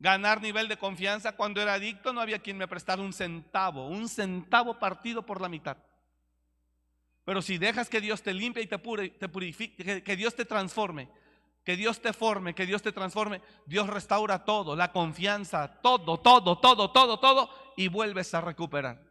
[0.00, 4.08] Ganar nivel de confianza, cuando era adicto no había quien me prestara un centavo, un
[4.08, 5.76] centavo partido por la mitad.
[7.24, 11.08] Pero si dejas que Dios te limpie y te, purifique, que Dios te transforme,
[11.64, 16.58] que Dios te forme, que Dios te transforme, Dios restaura todo, la confianza, todo, todo,
[16.58, 19.07] todo, todo, todo, y vuelves a recuperar.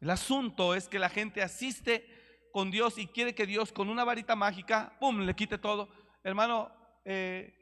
[0.00, 2.06] El asunto es que la gente asiste
[2.52, 5.88] con Dios y quiere que Dios con una varita mágica, ¡pum!, le quite todo.
[6.24, 6.70] Hermano,
[7.04, 7.54] eh,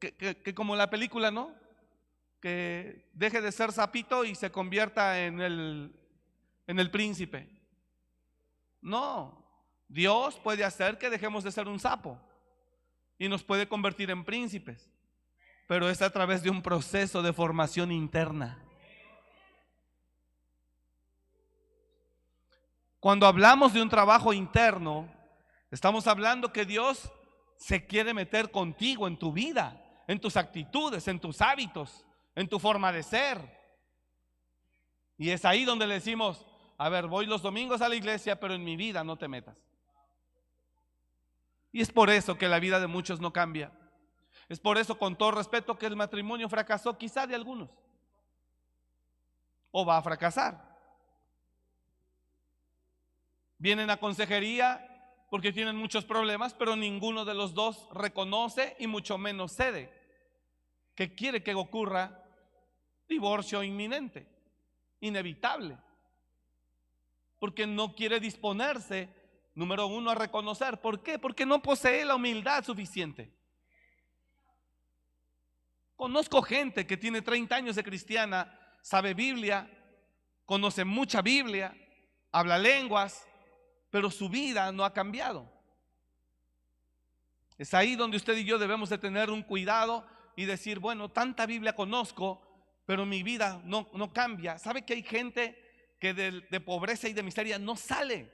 [0.00, 1.54] que, que, como la película, ¿no?
[2.40, 5.94] Que deje de ser sapito y se convierta en el,
[6.66, 7.48] en el príncipe.
[8.80, 9.42] No,
[9.88, 12.18] Dios puede hacer que dejemos de ser un sapo
[13.18, 14.90] y nos puede convertir en príncipes,
[15.68, 18.58] pero es a través de un proceso de formación interna.
[23.02, 25.12] Cuando hablamos de un trabajo interno,
[25.72, 27.10] estamos hablando que Dios
[27.56, 32.60] se quiere meter contigo en tu vida, en tus actitudes, en tus hábitos, en tu
[32.60, 33.40] forma de ser.
[35.18, 36.46] Y es ahí donde le decimos,
[36.78, 39.56] a ver, voy los domingos a la iglesia, pero en mi vida no te metas.
[41.72, 43.72] Y es por eso que la vida de muchos no cambia.
[44.48, 47.68] Es por eso, con todo respeto, que el matrimonio fracasó quizá de algunos.
[49.72, 50.71] O va a fracasar.
[53.62, 54.88] Vienen a consejería
[55.30, 59.88] porque tienen muchos problemas, pero ninguno de los dos reconoce y mucho menos cede
[60.96, 62.24] que quiere que ocurra
[63.08, 64.26] divorcio inminente,
[64.98, 65.78] inevitable,
[67.38, 69.08] porque no quiere disponerse
[69.54, 70.80] Número uno, a reconocer.
[70.80, 71.18] ¿Por qué?
[71.18, 73.30] Porque no posee la humildad suficiente.
[75.94, 79.70] Conozco gente que tiene 30 años de cristiana, sabe Biblia,
[80.46, 81.76] conoce mucha Biblia,
[82.32, 83.28] habla lenguas,
[83.92, 85.52] pero su vida no ha cambiado.
[87.58, 91.44] Es ahí donde usted y yo debemos de tener un cuidado y decir, bueno, tanta
[91.44, 92.40] Biblia conozco,
[92.86, 94.58] pero mi vida no, no cambia.
[94.58, 98.32] ¿Sabe que hay gente que de, de pobreza y de miseria no sale?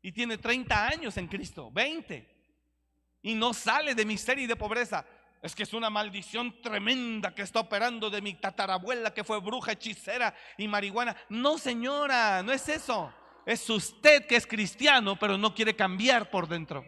[0.00, 2.26] Y tiene 30 años en Cristo, 20.
[3.20, 5.04] Y no sale de miseria y de pobreza.
[5.42, 9.72] Es que es una maldición tremenda que está operando de mi tatarabuela que fue bruja,
[9.72, 11.14] hechicera y marihuana.
[11.28, 13.12] No, señora, no es eso.
[13.46, 16.84] Es usted que es cristiano, pero no quiere cambiar por dentro.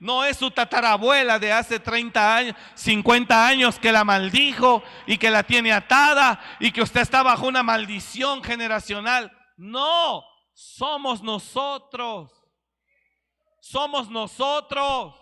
[0.00, 5.30] No es su tatarabuela de hace 30 años, 50 años que la maldijo y que
[5.30, 9.32] la tiene atada y que usted está bajo una maldición generacional.
[9.56, 10.22] No,
[10.52, 12.32] somos nosotros.
[13.60, 15.14] Somos nosotros.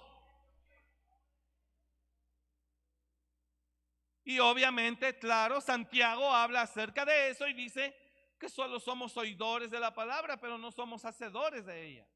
[4.24, 7.94] Y obviamente, claro, Santiago habla acerca de eso y dice
[8.42, 12.06] que solo somos oidores de la palabra, pero no somos hacedores de ella.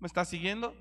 [0.00, 0.74] ¿Me está siguiendo?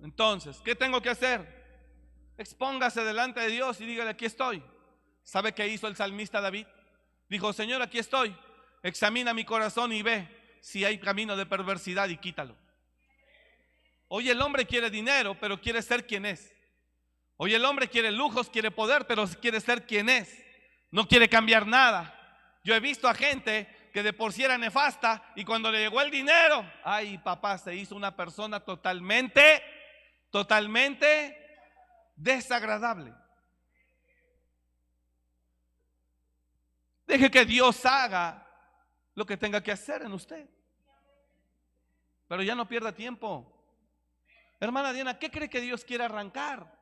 [0.00, 2.32] Entonces, ¿qué tengo que hacer?
[2.38, 4.62] Expóngase delante de Dios y dígale, aquí estoy.
[5.22, 6.66] ¿Sabe qué hizo el salmista David?
[7.28, 8.34] Dijo, Señor, aquí estoy.
[8.82, 10.26] Examina mi corazón y ve
[10.62, 12.56] si hay camino de perversidad y quítalo.
[14.08, 16.51] Hoy el hombre quiere dinero, pero quiere ser quien es.
[17.36, 20.42] Hoy el hombre quiere lujos, quiere poder, pero quiere ser quien es.
[20.90, 22.18] No quiere cambiar nada.
[22.64, 26.00] Yo he visto a gente que de por sí era nefasta y cuando le llegó
[26.00, 29.62] el dinero, ay papá, se hizo una persona totalmente,
[30.30, 31.36] totalmente
[32.16, 33.12] desagradable.
[37.06, 38.46] Deje que Dios haga
[39.14, 40.48] lo que tenga que hacer en usted.
[42.28, 43.46] Pero ya no pierda tiempo.
[44.58, 46.81] Hermana Diana, ¿qué cree que Dios quiere arrancar?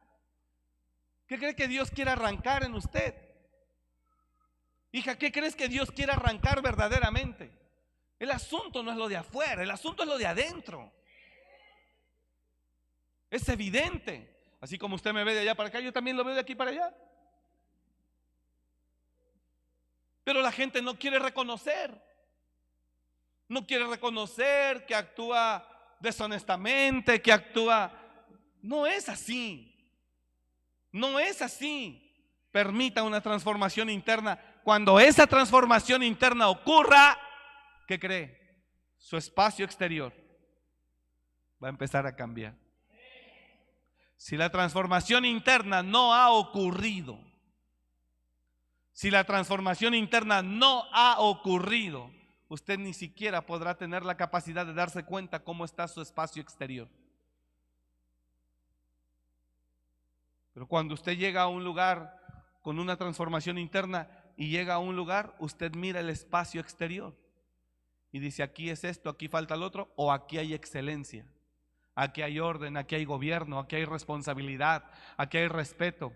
[1.30, 3.14] ¿Qué cree que Dios quiere arrancar en usted?
[4.90, 7.56] Hija, ¿qué crees que Dios quiere arrancar verdaderamente?
[8.18, 10.92] El asunto no es lo de afuera, el asunto es lo de adentro.
[13.30, 14.56] Es evidente.
[14.60, 16.56] Así como usted me ve de allá para acá, yo también lo veo de aquí
[16.56, 16.92] para allá.
[20.24, 21.96] Pero la gente no quiere reconocer.
[23.46, 27.96] No quiere reconocer que actúa deshonestamente, que actúa...
[28.62, 29.69] No es así.
[30.93, 32.07] No es así.
[32.51, 34.38] Permita una transformación interna.
[34.64, 37.18] Cuando esa transformación interna ocurra,
[37.86, 38.38] ¿qué cree?
[38.99, 40.12] Su espacio exterior
[41.62, 42.55] va a empezar a cambiar.
[44.16, 47.18] Si la transformación interna no ha ocurrido,
[48.93, 52.11] si la transformación interna no ha ocurrido,
[52.49, 56.86] usted ni siquiera podrá tener la capacidad de darse cuenta cómo está su espacio exterior.
[60.53, 62.16] Pero cuando usted llega a un lugar
[62.62, 67.16] con una transformación interna y llega a un lugar, usted mira el espacio exterior
[68.12, 71.26] y dice, aquí es esto, aquí falta el otro, o aquí hay excelencia,
[71.94, 74.84] aquí hay orden, aquí hay gobierno, aquí hay responsabilidad,
[75.16, 76.12] aquí hay respeto.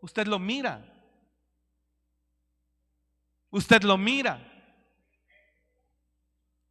[0.00, 0.84] Usted lo mira.
[3.50, 4.48] Usted lo mira.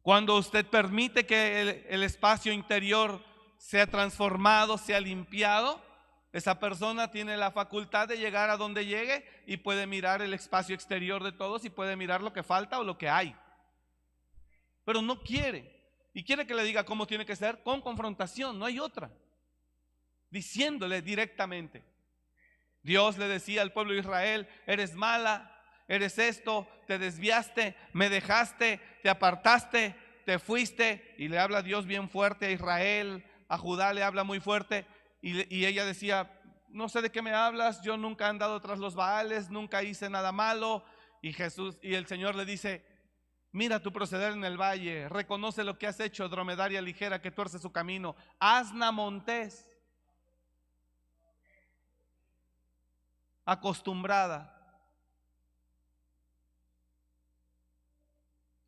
[0.02, 3.24] Cuando usted permite que el, espacio interior
[3.56, 5.80] sea transformado, sea limpiado,
[6.32, 10.74] esa persona tiene la facultad de llegar a donde llegue y puede mirar el espacio
[10.74, 13.36] exterior de todos y puede mirar lo que falta o lo que hay.
[14.84, 15.80] Pero no quiere.
[16.14, 19.10] Y quiere que le diga cómo tiene que ser con confrontación, no hay otra.
[20.30, 21.84] Diciéndole directamente.
[22.82, 25.54] Dios le decía al pueblo de Israel, eres mala,
[25.86, 31.14] eres esto, te desviaste, me dejaste, te apartaste, te fuiste.
[31.18, 34.86] Y le habla Dios bien fuerte a Israel, a Judá le habla muy fuerte.
[35.22, 36.30] Y, ella decía,
[36.68, 40.10] no sé de qué me hablas, yo nunca he andado tras los Baales, nunca hice
[40.10, 40.84] nada malo.
[41.22, 42.84] Y Jesús, y el Señor le dice,
[43.52, 47.58] mira tu proceder en el valle, reconoce lo que has hecho, dromedaria ligera que tuerce
[47.58, 49.78] su camino, asna montés,
[53.44, 54.52] acostumbrada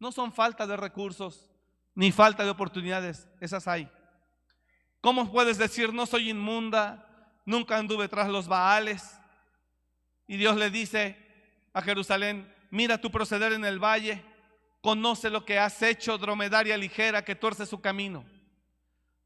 [0.05, 1.49] No son falta de recursos
[1.95, 3.91] ni falta de oportunidades, esas hay.
[5.05, 7.07] ¿Cómo puedes decir no soy inmunda,
[7.45, 9.21] nunca anduve tras los Baales?
[10.27, 11.19] Y Dios le dice
[11.75, 14.25] a Jerusalén, mira tu proceder en el valle,
[14.81, 18.25] conoce lo que has hecho, dromedaria ligera que tuerce su camino.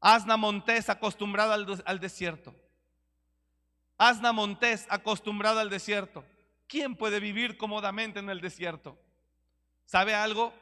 [0.01, 2.53] Asna Montés acostumbrada al, al desierto.
[3.97, 6.25] Asna Montés acostumbrada al desierto.
[6.67, 8.99] ¿Quién puede vivir cómodamente en el desierto?
[9.85, 10.53] ¿Sabe algo?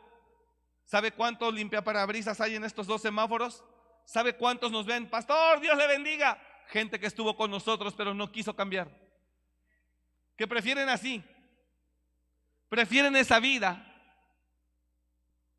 [0.85, 3.63] ¿Sabe cuántos limpiaparabrisas hay en estos dos semáforos?
[4.07, 5.09] ¿Sabe cuántos nos ven?
[5.09, 6.41] Pastor, Dios le bendiga.
[6.69, 8.89] Gente que estuvo con nosotros pero no quiso cambiar.
[10.37, 11.21] Que prefieren así.
[12.69, 13.83] Prefieren esa vida.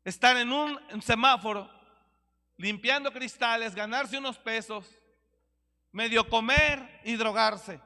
[0.03, 1.69] estar en un semáforo,
[2.57, 4.97] limpiando cristales, ganarse unos pesos,
[5.91, 7.79] medio comer y drogarse.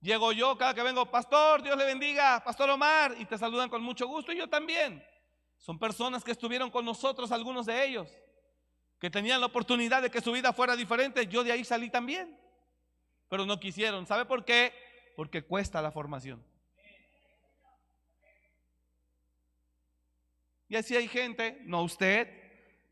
[0.00, 3.82] Llego yo cada que vengo, pastor, Dios le bendiga, pastor Omar, y te saludan con
[3.82, 5.04] mucho gusto y yo también.
[5.58, 8.08] Son personas que estuvieron con nosotros, algunos de ellos,
[8.98, 11.26] que tenían la oportunidad de que su vida fuera diferente.
[11.26, 12.38] Yo de ahí salí también,
[13.28, 14.06] pero no quisieron.
[14.06, 14.72] ¿Sabe por qué?
[15.16, 16.44] Porque cuesta la formación.
[20.68, 22.28] Y así hay gente, no usted,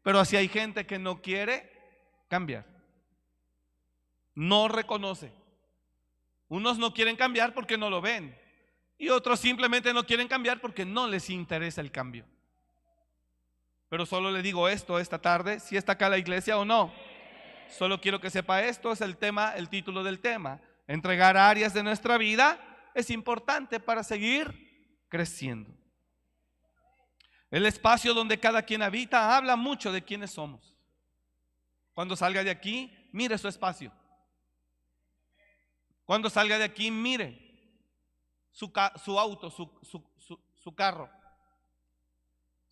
[0.02, 1.70] pero así hay gente que no quiere
[2.28, 2.66] cambiar.
[4.34, 5.32] No reconoce.
[6.48, 8.38] Unos no quieren cambiar porque no lo ven.
[8.98, 12.26] Y otros simplemente no quieren cambiar porque no les interesa el cambio.
[13.92, 16.90] Pero solo le digo esto esta tarde, si está acá la iglesia o no.
[17.68, 20.62] Solo quiero que sepa esto, es el tema, el título del tema.
[20.86, 22.58] Entregar áreas de nuestra vida
[22.94, 25.70] es importante para seguir creciendo.
[27.50, 30.74] El espacio donde cada quien habita habla mucho de quiénes somos.
[31.92, 33.92] Cuando salga de aquí, mire su espacio.
[36.06, 37.76] Cuando salga de aquí, mire
[38.52, 38.72] su,
[39.18, 41.10] auto, su, carro.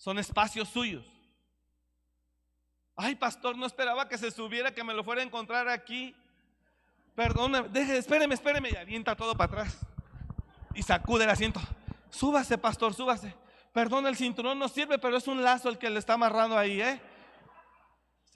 [0.01, 1.05] Son espacios suyos.
[2.97, 6.17] Ay, pastor, no esperaba que se subiera, que me lo fuera a encontrar aquí.
[7.15, 8.71] Perdón, deje, espéreme, espéreme.
[8.71, 9.79] Y avienta todo para atrás.
[10.75, 11.61] Y sacude el asiento.
[12.09, 13.35] Súbase, pastor, súbase.
[13.75, 16.81] Perdón, el cinturón no sirve, pero es un lazo el que le está amarrando ahí,
[16.81, 16.99] ¿eh?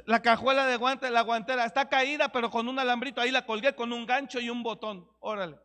[0.05, 3.75] La cajuela de guante, la guantera, está caída, pero con un alambrito ahí la colgué
[3.75, 5.09] con un gancho y un botón.
[5.19, 5.59] Órale.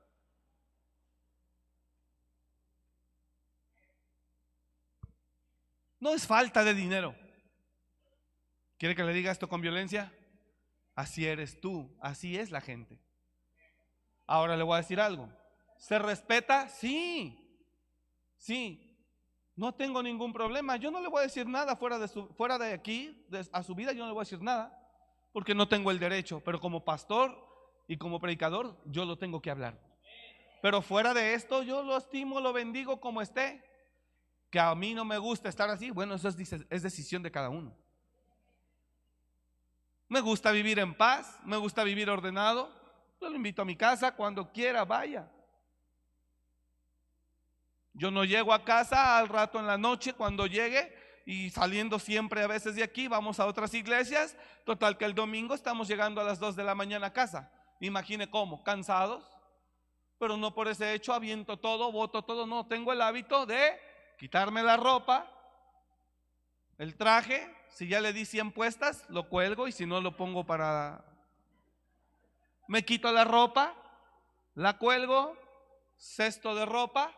[5.99, 7.15] No es falta de dinero.
[8.77, 10.13] ¿Quiere que le diga esto con violencia?
[10.95, 12.99] Así eres tú, así es la gente.
[14.25, 15.29] Ahora le voy a decir algo.
[15.77, 16.69] ¿Se respeta?
[16.69, 17.37] Sí,
[18.37, 18.85] sí.
[19.55, 20.77] No tengo ningún problema.
[20.77, 23.75] Yo no le voy a decir nada fuera de, su, fuera de aquí, a su
[23.75, 24.77] vida, yo no le voy a decir nada,
[25.33, 26.41] porque no tengo el derecho.
[26.45, 27.37] Pero como pastor
[27.87, 29.77] y como predicador, yo lo tengo que hablar.
[30.61, 33.68] Pero fuera de esto, yo lo estimo, lo bendigo como esté.
[34.49, 37.75] Que a mí no me gusta estar así, bueno, eso es, decisión de cada uno.
[40.07, 42.71] Me gusta vivir en paz, me gusta vivir ordenado.
[43.21, 45.29] Yo lo invito a mi casa cuando quiera, vaya.
[47.93, 50.95] Yo no llego a casa al rato en la noche cuando llegue
[51.25, 54.35] y saliendo siempre a veces de aquí, vamos a otras iglesias.
[54.65, 57.51] Total que el domingo estamos llegando a las 2 de la mañana a casa.
[57.81, 59.23] Imagine cómo, cansados,
[60.17, 62.47] pero no por ese hecho aviento todo, voto todo.
[62.47, 63.88] No, tengo el hábito de
[64.19, 65.31] quitarme la ropa,
[66.77, 70.45] el traje, si ya le di 100 puestas, lo cuelgo y si no lo pongo
[70.45, 71.05] para...
[72.67, 73.73] Me quito la ropa,
[74.55, 75.35] la cuelgo,
[75.97, 77.15] cesto de ropa,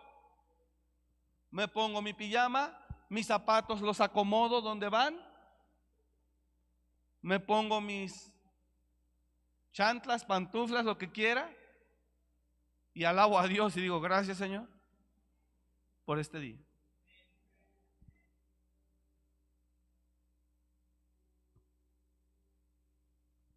[1.50, 2.78] me pongo mi pijama,
[3.10, 5.20] mis zapatos los acomodo donde van,
[7.22, 8.32] me pongo mis
[9.74, 11.52] chantlas, pantuflas, lo que quiera,
[12.94, 14.68] y alabo a Dios y digo, gracias Señor
[16.06, 16.60] por este día.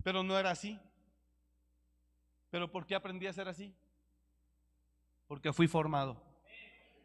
[0.05, 0.79] Pero no era así.
[2.51, 3.75] ¿Pero por qué aprendí a ser así?
[5.27, 6.23] Porque fui formado.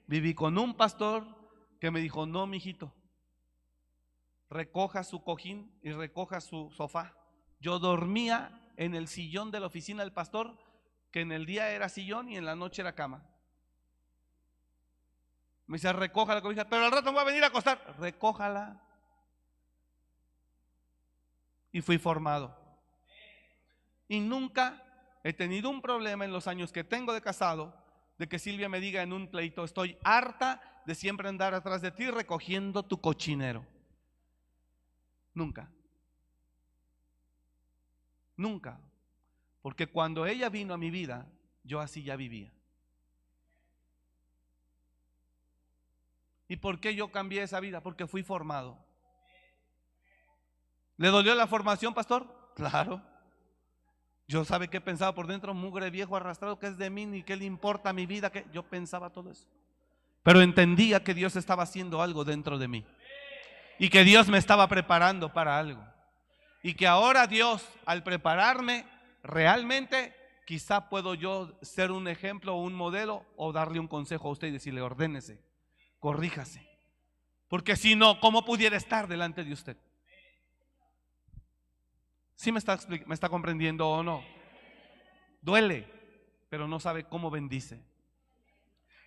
[0.06, 1.26] Viví con un pastor
[1.80, 2.94] que me dijo, no, mijito,
[4.50, 7.16] recoja su cojín y recoja su sofá.
[7.60, 10.58] Yo dormía en el sillón de la oficina del pastor,
[11.12, 13.26] que en el día era sillón y en la noche era cama.
[15.68, 17.96] Me dice, recoja la cobija, pero al rato me voy a venir a acostar.
[18.00, 18.84] Recójala.
[21.72, 22.69] Y fui formado.
[24.10, 24.84] Y nunca
[25.24, 27.74] he tenido un problema en los años que tengo de casado
[28.18, 31.92] de que Silvia me diga en un pleito, estoy harta de siempre andar atrás de
[31.92, 33.66] ti recogiendo tu cochinero.
[35.34, 35.72] Nunca.
[38.36, 38.82] Nunca.
[39.62, 41.28] Porque cuando ella vino a mi vida,
[41.64, 42.52] yo así ya vivía.
[46.50, 47.82] ¿Y por qué yo cambié esa vida?
[47.82, 48.78] Porque fui formado.
[50.98, 52.54] ¿Le dolió la formación, pastor?
[52.56, 53.02] Claro.
[54.30, 57.36] Yo sabe que pensaba por dentro, mugre viejo arrastrado, que es de mí, ni qué
[57.36, 59.48] le importa mi vida, que yo pensaba todo eso.
[60.22, 62.86] Pero entendía que Dios estaba haciendo algo dentro de mí.
[63.80, 65.84] Y que Dios me estaba preparando para algo.
[66.62, 68.86] Y que ahora Dios, al prepararme,
[69.24, 70.16] realmente
[70.46, 74.50] quizá puedo yo ser un ejemplo o un modelo o darle un consejo a usted
[74.50, 75.42] y decirle, ordénese,
[75.98, 76.70] corríjase.
[77.48, 79.78] Porque si no, ¿cómo pudiera estar delante de usted?
[82.40, 84.24] ¿Sí me está, me está comprendiendo o no?
[85.42, 85.86] Duele,
[86.50, 87.84] pero no sabe cómo bendice.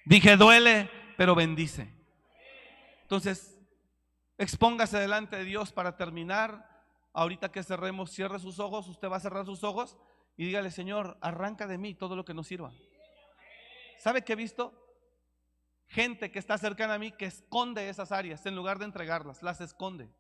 [0.05, 1.93] Dije, duele, pero bendice.
[3.03, 3.53] Entonces,
[4.43, 6.69] Expóngase delante de Dios para terminar.
[7.13, 9.97] Ahorita que cerremos, cierre sus ojos, usted va a cerrar sus ojos
[10.37, 12.73] y dígale, Señor, arranca de mí todo lo que no sirva.
[13.99, 14.73] ¿Sabe qué he visto?
[15.87, 19.61] Gente que está cercana a mí que esconde esas áreas en lugar de entregarlas, las
[19.61, 20.11] esconde.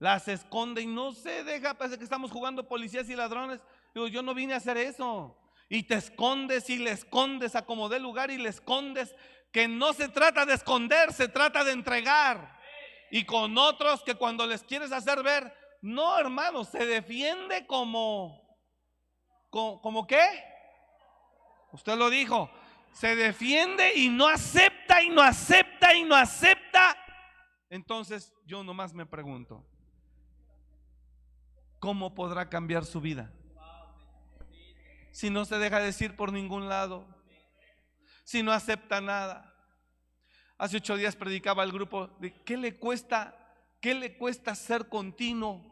[0.00, 3.60] Las esconde y no se deja, parece que estamos jugando policías y ladrones.
[3.94, 5.36] Digo, yo no vine a hacer eso.
[5.68, 9.14] Y te escondes y le escondes a como de lugar y le escondes.
[9.52, 12.58] Que no se trata de esconder, se trata de entregar.
[13.10, 18.58] Y con otros que cuando les quieres hacer ver, no hermano, se defiende como,
[19.50, 20.24] como, como qué?
[21.72, 22.50] Usted lo dijo,
[22.92, 26.96] se defiende y no acepta y no acepta y no acepta.
[27.68, 29.66] Entonces yo nomás me pregunto,
[31.80, 33.32] ¿cómo podrá cambiar su vida?
[35.10, 37.04] Si no se deja decir por ningún lado,
[38.22, 39.52] si no acepta nada.
[40.56, 43.36] Hace ocho días predicaba al grupo de qué le cuesta,
[43.80, 45.64] qué le cuesta ser continuo,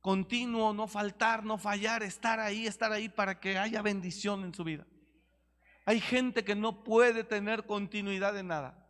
[0.00, 4.64] continuo, no faltar, no fallar, estar ahí, estar ahí para que haya bendición en su
[4.64, 4.84] vida.
[5.84, 8.86] Hay gente que no puede tener continuidad en nada.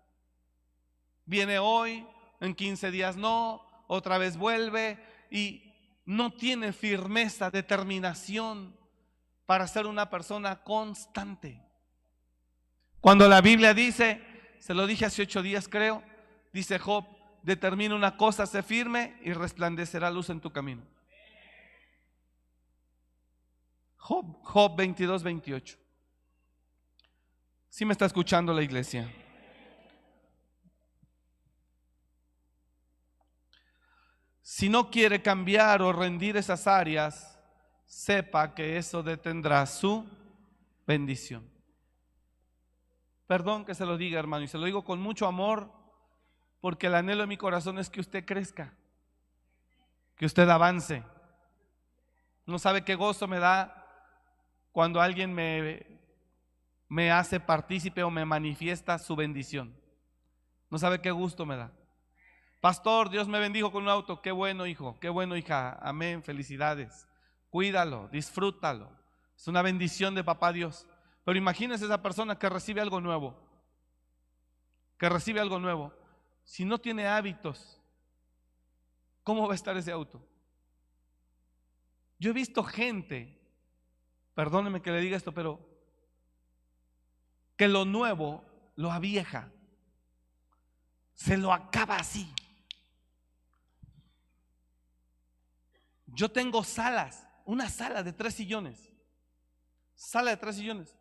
[1.25, 2.07] Viene hoy,
[2.41, 4.99] en 15 días no, otra vez vuelve
[5.31, 5.72] y
[6.05, 8.77] no tiene firmeza, determinación
[9.47, 11.63] para ser una persona constante.
[13.01, 14.23] Cuando la Biblia dice,
[14.59, 16.03] se lo dije hace ocho días creo,
[16.53, 17.05] dice Job,
[17.43, 20.83] determina una cosa, se firme y resplandecerá luz en tu camino.
[23.97, 25.79] Job, Job 22, 28.
[27.69, 29.11] Si me está escuchando la iglesia.
[34.55, 37.41] Si no quiere cambiar o rendir esas áreas,
[37.87, 40.05] sepa que eso detendrá su
[40.87, 41.51] bendición.
[43.27, 45.73] Perdón que se lo diga, hermano, y se lo digo con mucho amor,
[46.61, 48.75] porque el anhelo de mi corazón es que usted crezca,
[50.17, 51.03] que usted avance.
[52.45, 53.87] No sabe qué gozo me da
[54.71, 55.87] cuando alguien me
[56.91, 59.75] me hace partícipe o me manifiesta su bendición.
[60.69, 61.73] No sabe qué gusto me da.
[62.63, 64.23] Pastor, Dios me bendijo con un auto.
[64.23, 64.97] Qué bueno, hijo.
[65.01, 65.77] Qué bueno, hija.
[65.83, 66.23] Amén.
[66.23, 67.09] Felicidades.
[67.51, 68.89] Cuídalo, disfrútalo.
[69.37, 70.87] Es una bendición de papá Dios.
[71.25, 73.37] Pero imagínese esa persona que recibe algo nuevo.
[74.97, 75.93] Que recibe algo nuevo.
[76.45, 77.81] Si no tiene hábitos,
[79.25, 80.25] ¿cómo va a estar ese auto?
[82.21, 83.41] Yo he visto gente,
[84.37, 85.59] perdóneme que le diga esto, pero
[87.57, 88.45] que lo nuevo
[88.77, 89.51] lo avieja.
[91.15, 92.33] Se lo acaba así.
[96.13, 98.91] Yo tengo salas, una sala de tres sillones.
[99.95, 100.97] Sala de tres sillones.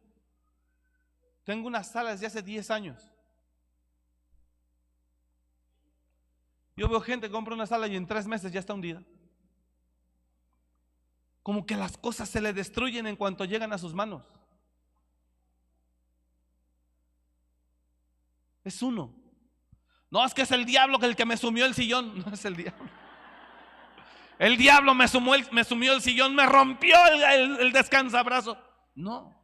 [1.44, 3.12] Tengo una sala desde hace 10 años.
[6.78, 9.04] Yo veo gente que compra una sala y en tres meses ya está hundida.
[11.44, 14.24] Como que las cosas se le destruyen en cuanto llegan a sus manos.
[18.64, 19.14] Es uno.
[20.10, 22.20] No, es que es el diablo que el que me sumió el sillón.
[22.26, 23.01] No es el diablo.
[24.42, 28.58] El diablo me, sumó me sumió el sillón, me rompió el, el, descansabrazo.
[28.96, 29.40] No.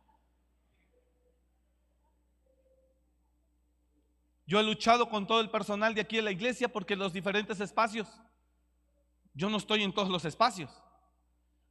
[4.48, 7.60] Yo he luchado con todo el personal de aquí en la iglesia porque los diferentes
[7.60, 8.10] espacios,
[9.36, 10.72] yo no estoy en todos los espacios.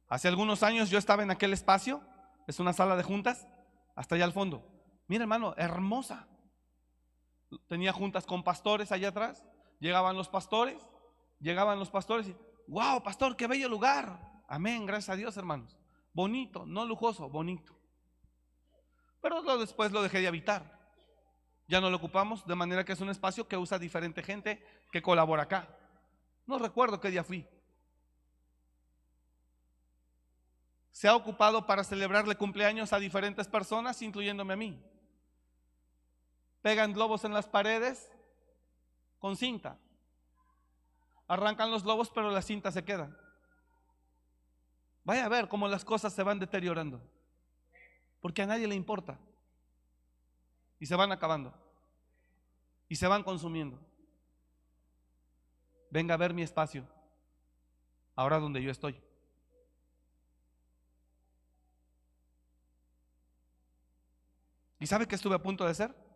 [0.07, 2.01] Hace algunos años yo estaba en aquel espacio,
[2.47, 3.45] es una sala de juntas,
[3.93, 4.65] hasta allá al fondo.
[5.09, 6.29] Mira hermano, hermosa
[7.67, 9.43] tenía juntas con pastores allá atrás.
[9.81, 10.81] Llegaban los pastores,
[11.41, 12.37] llegaban los pastores y,
[12.67, 14.19] wow, pastor, qué bello lugar.
[14.47, 15.77] Amén, gracias a Dios, hermanos.
[16.13, 17.77] Bonito, no lujoso, bonito.
[19.21, 20.77] Pero después lo dejé de habitar.
[21.67, 25.01] Ya no lo ocupamos, de manera que es un espacio que usa diferente gente que
[25.01, 25.67] colabora acá.
[26.45, 27.45] No recuerdo qué día fui.
[30.91, 34.81] Se ha ocupado para celebrarle cumpleaños a diferentes personas, incluyéndome a mí
[36.67, 38.11] pegan globos en las paredes
[39.19, 39.79] con cinta.
[41.27, 43.15] Arrancan los globos, pero la cinta se queda.
[45.03, 47.01] Vaya a ver cómo las cosas se van deteriorando.
[48.21, 49.19] Porque a nadie le importa.
[50.79, 51.53] Y se van acabando.
[52.89, 53.79] Y se van consumiendo.
[55.89, 56.87] Venga a ver mi espacio.
[58.15, 59.01] Ahora donde yo estoy.
[64.79, 66.07] ¿Y sabe qué estuve a punto de hacer?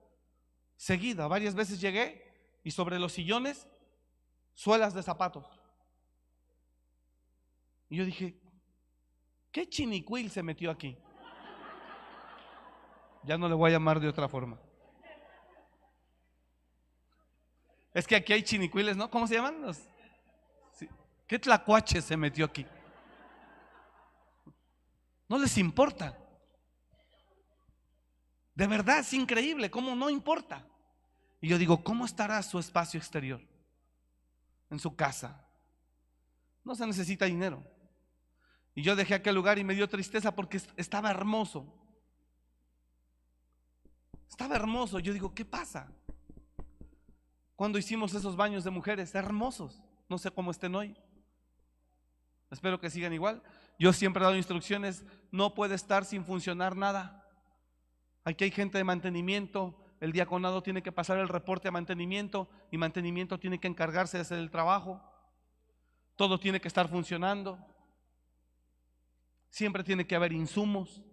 [0.81, 1.27] seguida.
[1.27, 2.25] Varias veces llegué
[2.63, 3.67] y sobre los sillones,
[4.61, 5.43] suelas de zapatos.
[7.89, 8.39] Y yo dije,
[9.51, 10.95] ¿qué chinicuil se metió aquí?
[13.23, 14.59] Ya no le voy a llamar de otra forma.
[17.91, 19.09] Es que aquí hay chinicuiles, ¿no?
[19.09, 19.63] ¿Cómo se llaman?
[19.63, 19.81] Los.
[21.25, 22.65] ¿Qué tlacuache se metió aquí?
[25.27, 26.15] No les importa.
[28.53, 30.63] De verdad es increíble cómo no importa.
[31.41, 33.41] Y yo digo, ¿cómo estará su espacio exterior?
[34.71, 35.45] En su casa.
[36.63, 37.63] No se necesita dinero.
[38.73, 41.71] Y yo dejé aquel lugar y me dio tristeza porque estaba hermoso.
[44.27, 44.97] Estaba hermoso.
[44.99, 45.91] Yo digo, ¿qué pasa?
[47.55, 49.83] Cuando hicimos esos baños de mujeres, hermosos.
[50.09, 50.97] No sé cómo estén hoy.
[52.49, 53.43] Espero que sigan igual.
[53.77, 57.27] Yo siempre he dado instrucciones, no puede estar sin funcionar nada.
[58.23, 62.77] Aquí hay gente de mantenimiento, el diaconado tiene que pasar el reporte a mantenimiento y
[62.77, 64.99] mantenimiento tiene que encargarse de hacer el trabajo.
[66.15, 67.59] Todo tiene que estar funcionando.
[69.51, 71.03] Siempre tiene que haber insumos,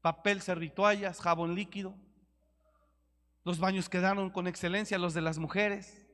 [0.00, 1.94] papel, servituallas, jabón líquido.
[3.44, 6.06] Los baños quedaron con excelencia, los de las mujeres.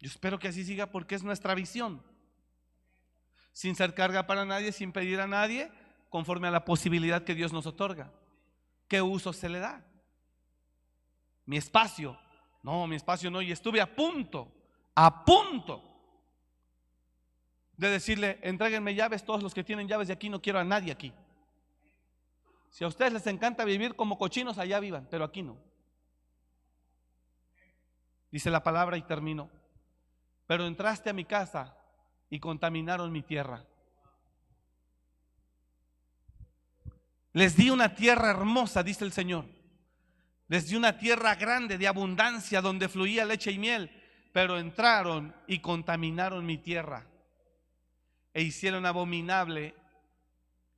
[0.00, 2.02] Yo espero que así siga porque es nuestra visión.
[3.52, 5.72] Sin ser carga para nadie, sin pedir a nadie,
[6.10, 8.12] conforme a la posibilidad que Dios nos otorga.
[8.92, 9.82] ¿Qué uso se le da?
[11.46, 12.14] Mi espacio.
[12.62, 13.40] No, mi espacio no.
[13.40, 14.52] Y estuve a punto,
[14.94, 15.82] a punto
[17.74, 20.92] de decirle, entréguenme llaves, todos los que tienen llaves de aquí, no quiero a nadie
[20.92, 21.10] aquí.
[22.68, 25.56] Si a ustedes les encanta vivir como cochinos, allá vivan, pero aquí no.
[28.30, 29.48] Dice la palabra y termino.
[30.46, 31.78] Pero entraste a mi casa
[32.28, 33.64] y contaminaron mi tierra.
[37.32, 39.46] Les di una tierra hermosa, dice el Señor.
[40.48, 43.90] Les di una tierra grande de abundancia donde fluía leche y miel,
[44.32, 47.06] pero entraron y contaminaron mi tierra
[48.34, 49.74] e hicieron abominable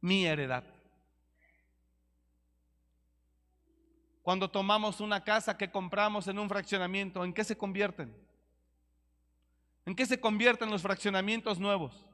[0.00, 0.64] mi heredad.
[4.22, 8.14] Cuando tomamos una casa que compramos en un fraccionamiento, ¿en qué se convierten?
[9.86, 12.06] ¿En qué se convierten los fraccionamientos nuevos?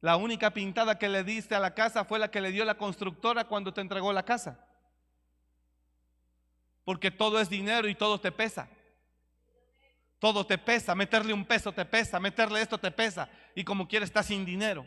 [0.00, 2.76] La única pintada que le diste a la casa fue la que le dio la
[2.76, 4.64] constructora cuando te entregó la casa.
[6.84, 8.68] Porque todo es dinero y todo te pesa.
[10.20, 10.94] Todo te pesa.
[10.94, 12.20] Meterle un peso te pesa.
[12.20, 13.28] Meterle esto te pesa.
[13.56, 14.86] Y como quiera estás sin dinero.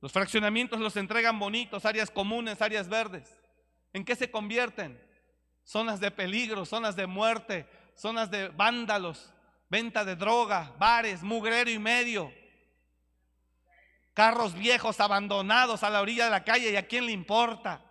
[0.00, 3.38] Los fraccionamientos los entregan bonitos, áreas comunes, áreas verdes.
[3.92, 5.00] ¿En qué se convierten?
[5.64, 9.32] Zonas de peligro, zonas de muerte, zonas de vándalos,
[9.70, 12.32] venta de droga, bares, mugrero y medio
[14.16, 17.84] carros viejos abandonados a la orilla de la calle y a quién le importa.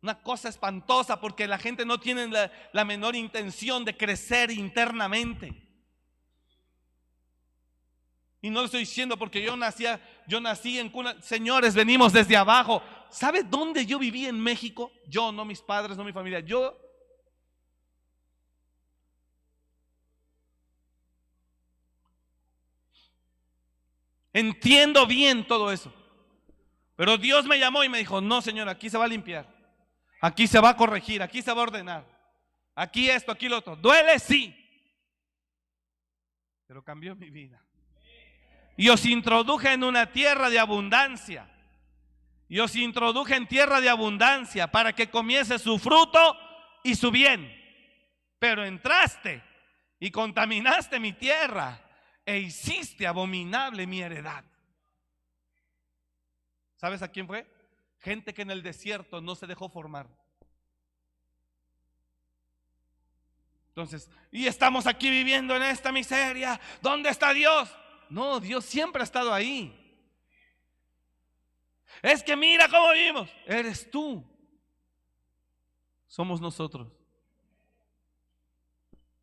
[0.00, 2.26] Una cosa espantosa porque la gente no tiene
[2.72, 5.62] la, menor intención de crecer internamente.
[8.40, 11.20] Y no lo estoy diciendo porque yo nacía, yo nací en cuna.
[11.20, 12.82] Señores, venimos desde abajo.
[13.10, 14.90] ¿Sabe dónde yo viví en México?
[15.06, 16.40] Yo, no mis padres, no mi familia.
[16.40, 16.78] Yo
[24.36, 25.90] Entiendo bien todo eso.
[26.94, 29.48] Pero Dios me llamó y me dijo, no, Señor, aquí se va a limpiar.
[30.20, 32.04] Aquí se va a corregir, aquí se va a ordenar.
[32.74, 33.76] Aquí esto, aquí lo otro.
[33.76, 34.54] Duele, sí.
[36.66, 37.64] Pero cambió mi vida.
[38.76, 41.48] Y os introduje en una tierra de abundancia.
[42.46, 46.36] Y os introduje en tierra de abundancia para que comiese su fruto
[46.84, 47.58] y su bien.
[48.38, 49.42] Pero entraste
[49.98, 51.85] y contaminaste mi tierra
[52.26, 54.44] e hiciste abominable mi heredad.
[56.74, 57.46] ¿Sabes a quién fue?
[58.00, 60.08] Gente que en el desierto no se dejó formar.
[63.68, 66.60] Entonces, y estamos aquí viviendo en esta miseria.
[66.82, 67.74] ¿Dónde está Dios?
[68.10, 69.82] No, Dios siempre ha estado ahí.
[72.02, 73.30] Es que mira cómo vivimos.
[73.46, 74.24] Eres tú.
[76.06, 76.92] Somos nosotros.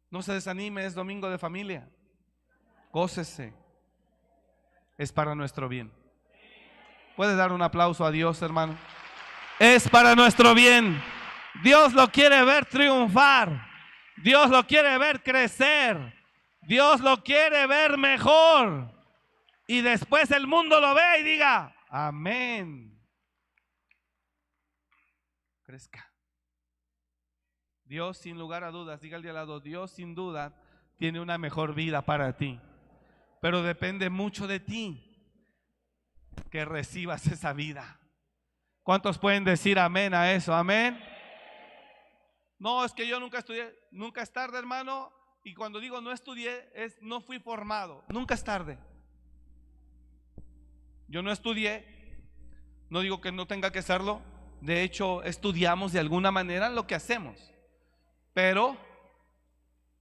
[0.10, 1.90] No se desanime, es domingo de familia.
[2.94, 3.56] Gócese.
[5.00, 5.92] Es para nuestro bien.
[7.16, 8.78] Puede dar un aplauso a Dios, hermano.
[9.60, 11.02] Es para nuestro bien.
[11.64, 13.68] Dios lo quiere ver triunfar.
[14.18, 16.14] Dios lo quiere ver crecer.
[16.62, 18.94] Dios lo quiere ver mejor.
[19.66, 22.96] Y después el mundo lo ve y diga, amén.
[25.64, 26.14] Crezca.
[27.86, 30.54] Dios sin lugar a dudas, diga al al lado, Dios sin duda
[30.98, 32.60] tiene una mejor vida para ti
[33.44, 35.04] pero depende mucho de ti
[36.50, 38.00] que recibas esa vida.
[38.84, 40.56] ¿Cuántos pueden decir amén a eso?
[40.56, 40.98] Amén.
[42.58, 45.12] No, es que yo nunca estudié, nunca es tarde, hermano.
[45.44, 48.06] Y cuando digo no estudié, es no fui formado.
[48.08, 48.80] Nunca es tarde.
[51.10, 51.86] Yo no estudié,
[52.90, 54.22] no digo que no tenga que serlo,
[54.62, 57.52] De hecho, estudiamos de alguna manera lo que hacemos.
[58.34, 58.78] Pero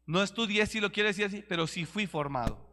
[0.06, 2.71] no estudié si lo quiere decir así, pero sí fui formado.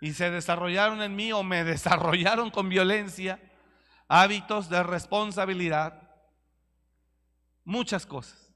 [0.00, 3.40] Y se desarrollaron en mí o me desarrollaron con violencia
[4.08, 6.02] hábitos de responsabilidad,
[7.64, 8.46] muchas cosas.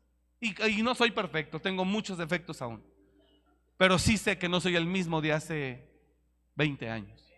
[0.40, 2.82] Y, no soy perfecto, tengo muchos defectos aún.
[3.76, 5.90] Pero sí sé que no soy el mismo de hace
[6.54, 7.30] 20 años.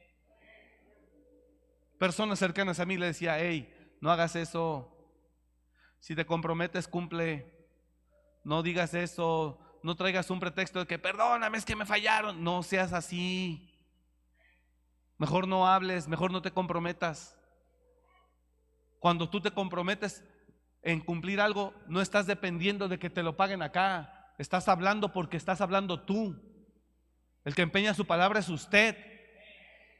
[1.98, 4.88] Personas cercanas a mí le decía, hey, no hagas eso.
[6.00, 7.46] Si te comprometes, cumple.
[8.44, 9.61] No digas eso.
[9.84, 12.42] No traigas un pretexto de que perdóname, es que me fallaron.
[12.42, 13.71] No seas así.
[15.22, 17.38] Mejor no hables, mejor no te comprometas.
[18.98, 20.24] Cuando tú te comprometes
[20.82, 24.34] en cumplir algo, no estás dependiendo de que te lo paguen acá.
[24.36, 26.34] Estás hablando porque estás hablando tú.
[27.44, 28.96] El que empeña su palabra es usted.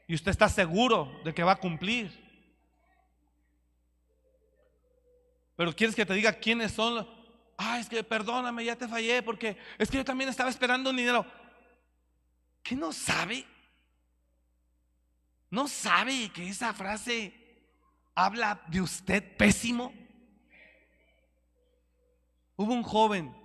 [0.09, 2.11] Y usted está seguro de que va a cumplir.
[5.55, 7.07] Pero quieres que te diga quiénes son.
[7.57, 10.97] Ah, es que perdóname, ya te fallé porque es que yo también estaba esperando un
[10.97, 11.25] dinero.
[12.61, 13.52] ¿Qué no sabe?
[15.53, 17.31] ¿No sabe que esa frase
[18.15, 19.93] habla de usted pésimo?
[22.55, 23.37] Hubo un joven.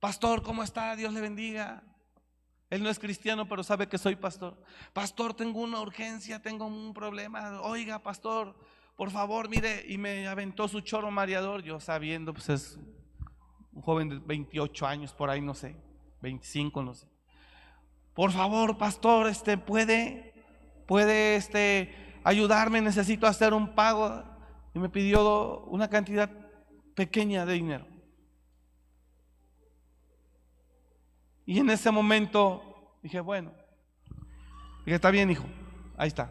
[0.00, 0.94] Pastor, ¿cómo está?
[0.96, 1.82] Dios le bendiga.
[2.68, 4.62] Él no es cristiano, pero sabe que soy pastor.
[4.92, 7.62] Pastor, tengo una urgencia, tengo un problema.
[7.62, 8.54] Oiga, pastor,
[8.96, 12.78] por favor, mire, y me aventó su choro mareador, yo sabiendo, pues es
[13.72, 15.74] un joven de 28 años, por ahí, no sé,
[16.20, 17.13] 25, no sé.
[18.14, 20.32] Por favor, pastor, este, puede,
[20.86, 24.22] puede, este, ayudarme, necesito hacer un pago.
[24.72, 26.30] Y me pidió una cantidad
[26.94, 27.86] pequeña de dinero.
[31.46, 33.52] Y en ese momento dije, bueno,
[34.86, 35.44] dije, está bien, hijo,
[35.96, 36.30] ahí está.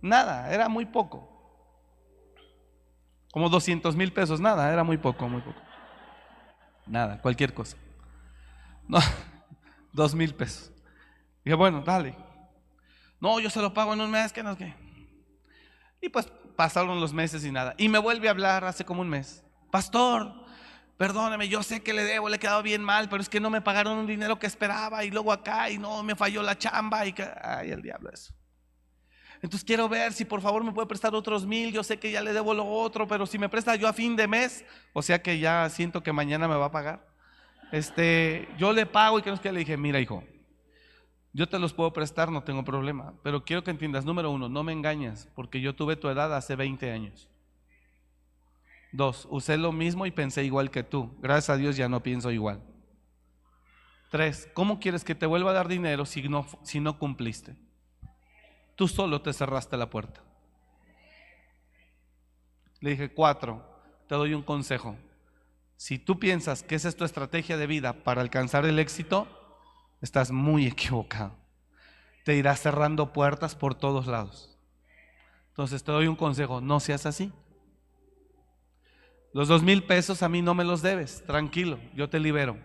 [0.00, 1.32] Nada, era muy poco.
[3.32, 5.60] Como 200 mil pesos, nada, era muy poco, muy poco.
[6.86, 7.76] Nada, cualquier cosa.
[8.86, 8.98] No,
[9.96, 10.70] dos mil pesos.
[11.44, 12.14] Dije, bueno, dale.
[13.18, 14.74] No, yo se lo pago en un mes, que no sé
[16.00, 17.74] Y pues pasaron los meses y nada.
[17.78, 19.42] Y me vuelve a hablar hace como un mes.
[19.72, 20.32] Pastor,
[20.98, 23.50] perdóneme, yo sé que le debo, le he quedado bien mal, pero es que no
[23.50, 27.06] me pagaron un dinero que esperaba y luego acá y no, me falló la chamba
[27.06, 28.34] y que, ay, el diablo eso.
[29.42, 31.72] Entonces quiero ver si por favor me puede prestar otros mil.
[31.72, 34.16] Yo sé que ya le debo lo otro, pero si me presta yo a fin
[34.16, 37.15] de mes, o sea que ya siento que mañana me va a pagar.
[37.72, 40.22] Este, yo le pago y que no es le dije, mira hijo,
[41.32, 44.62] yo te los puedo prestar, no tengo problema, pero quiero que entiendas, número uno, no
[44.62, 47.28] me engañas, porque yo tuve tu edad hace 20 años.
[48.92, 51.14] Dos, usé lo mismo y pensé igual que tú.
[51.20, 52.62] Gracias a Dios ya no pienso igual.
[54.10, 57.56] Tres, ¿cómo quieres que te vuelva a dar dinero si no, si no cumpliste?
[58.74, 60.22] Tú solo te cerraste la puerta.
[62.80, 63.62] Le dije, cuatro,
[64.06, 64.96] te doy un consejo.
[65.76, 69.28] Si tú piensas que esa es tu estrategia de vida para alcanzar el éxito,
[70.00, 71.36] estás muy equivocado.
[72.24, 74.58] Te irás cerrando puertas por todos lados.
[75.50, 77.32] Entonces te doy un consejo, no seas así.
[79.32, 82.58] Los dos mil pesos a mí no me los debes, tranquilo, yo te libero.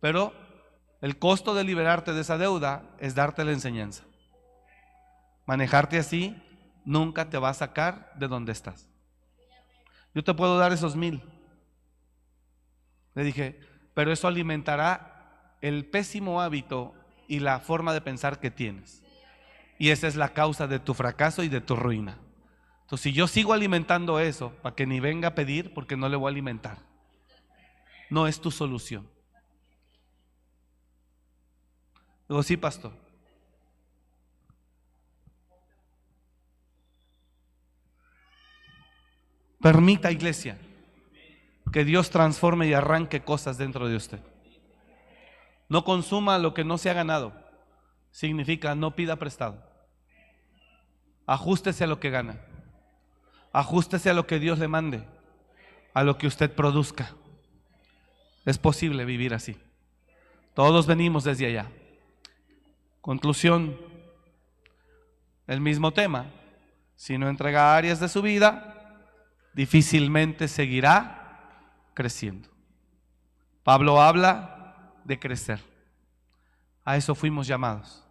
[0.00, 0.32] Pero
[1.00, 4.04] el costo de liberarte de esa deuda es darte la enseñanza.
[5.46, 6.36] Manejarte así
[6.84, 8.88] nunca te va a sacar de donde estás.
[10.14, 11.22] Yo te puedo dar esos mil.
[13.16, 13.58] Le dije,
[13.94, 16.94] pero eso alimentará el pésimo hábito
[17.26, 19.02] y la forma de pensar que tienes.
[19.78, 22.18] Y esa es la causa de tu fracaso y de tu ruina.
[22.82, 26.16] Entonces, si yo sigo alimentando eso, para que ni venga a pedir, porque no le
[26.16, 26.78] voy a alimentar.
[28.10, 29.08] No es tu solución.
[32.28, 32.92] Digo, sí, pastor.
[39.60, 40.58] Permita, iglesia,
[41.72, 44.20] que Dios transforme y arranque cosas dentro de usted.
[45.68, 47.32] No consuma lo que no se ha ganado.
[48.12, 49.62] Significa no pida prestado.
[51.26, 52.40] Ajústese a lo que gana.
[53.52, 55.04] Ajústese a lo que Dios le mande.
[55.92, 57.14] A lo que usted produzca.
[58.44, 59.56] Es posible vivir así.
[60.54, 61.70] Todos venimos desde allá.
[63.00, 63.76] Conclusión.
[65.46, 66.26] El mismo tema.
[66.94, 69.02] Si no entrega áreas de su vida,
[69.52, 71.15] difícilmente seguirá
[71.96, 72.50] creciendo.
[73.64, 75.60] Pablo habla de crecer.
[76.84, 78.06] A eso fuimos llamados.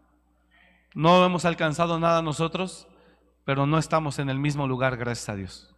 [0.96, 2.88] No hemos alcanzado nada nosotros,
[3.46, 5.76] pero no estamos en el mismo lugar, gracias a Dios.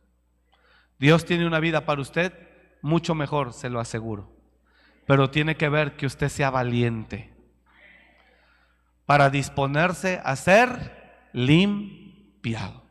[0.98, 2.34] Dios tiene una vida para usted
[2.82, 4.32] mucho mejor, se lo aseguro.
[5.06, 7.36] Pero tiene que ver que usted sea valiente
[9.06, 12.84] para disponerse a ser limpiado.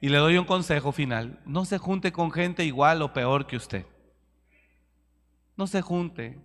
[0.00, 1.40] Y le doy un consejo final.
[1.46, 3.86] No se junte con gente igual o peor que usted.
[5.56, 6.38] No se junte.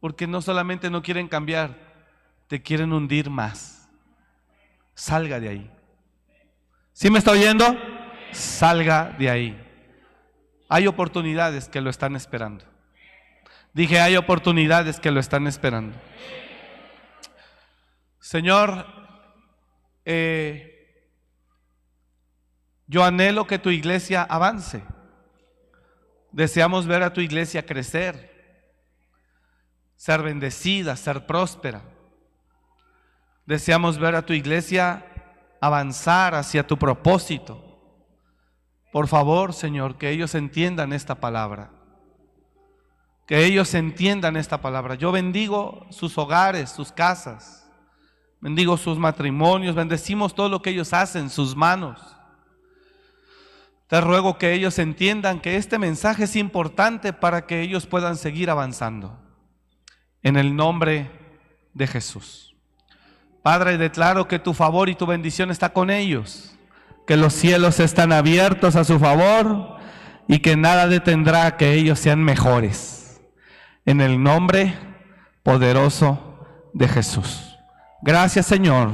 [0.00, 1.76] Porque no solamente no quieren cambiar,
[2.48, 3.88] te quieren hundir más.
[4.94, 5.70] Salga de ahí.
[6.92, 7.76] ¿Sí me está oyendo?
[8.32, 9.62] Salga de ahí.
[10.68, 12.64] Hay oportunidades que lo están esperando.
[13.72, 15.94] Dije, hay oportunidades que lo están esperando.
[18.20, 18.86] Señor,
[20.04, 21.02] eh,
[22.86, 24.82] yo anhelo que tu iglesia avance.
[26.32, 28.34] Deseamos ver a tu iglesia crecer,
[29.96, 31.82] ser bendecida, ser próspera.
[33.46, 35.06] Deseamos ver a tu iglesia
[35.60, 37.62] avanzar hacia tu propósito.
[38.92, 41.70] Por favor, Señor, que ellos entiendan esta palabra.
[43.26, 44.94] Que ellos entiendan esta palabra.
[44.94, 47.68] Yo bendigo sus hogares, sus casas.
[48.40, 49.74] Bendigo sus matrimonios.
[49.74, 52.15] Bendecimos todo lo que ellos hacen, sus manos.
[53.88, 58.50] Te ruego que ellos entiendan que este mensaje es importante para que ellos puedan seguir
[58.50, 59.18] avanzando.
[60.22, 61.10] En el nombre
[61.72, 62.56] de Jesús.
[63.42, 66.56] Padre, declaro que tu favor y tu bendición está con ellos
[67.06, 69.76] que los cielos están abiertos a su favor
[70.26, 73.20] y que nada detendrá que ellos sean mejores.
[73.84, 74.74] En el nombre
[75.44, 77.56] poderoso de Jesús.
[78.02, 78.90] Gracias Señor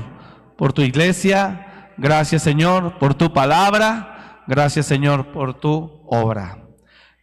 [0.58, 4.11] por tu iglesia, gracias Señor por tu palabra,
[4.46, 6.58] gracias Señor por tu obra.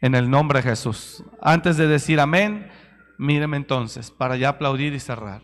[0.02, 1.24] En el nombre de Jesús.
[1.42, 2.72] Antes de decir amén,
[3.18, 5.42] míreme entonces para ya aplaudir y cerrar.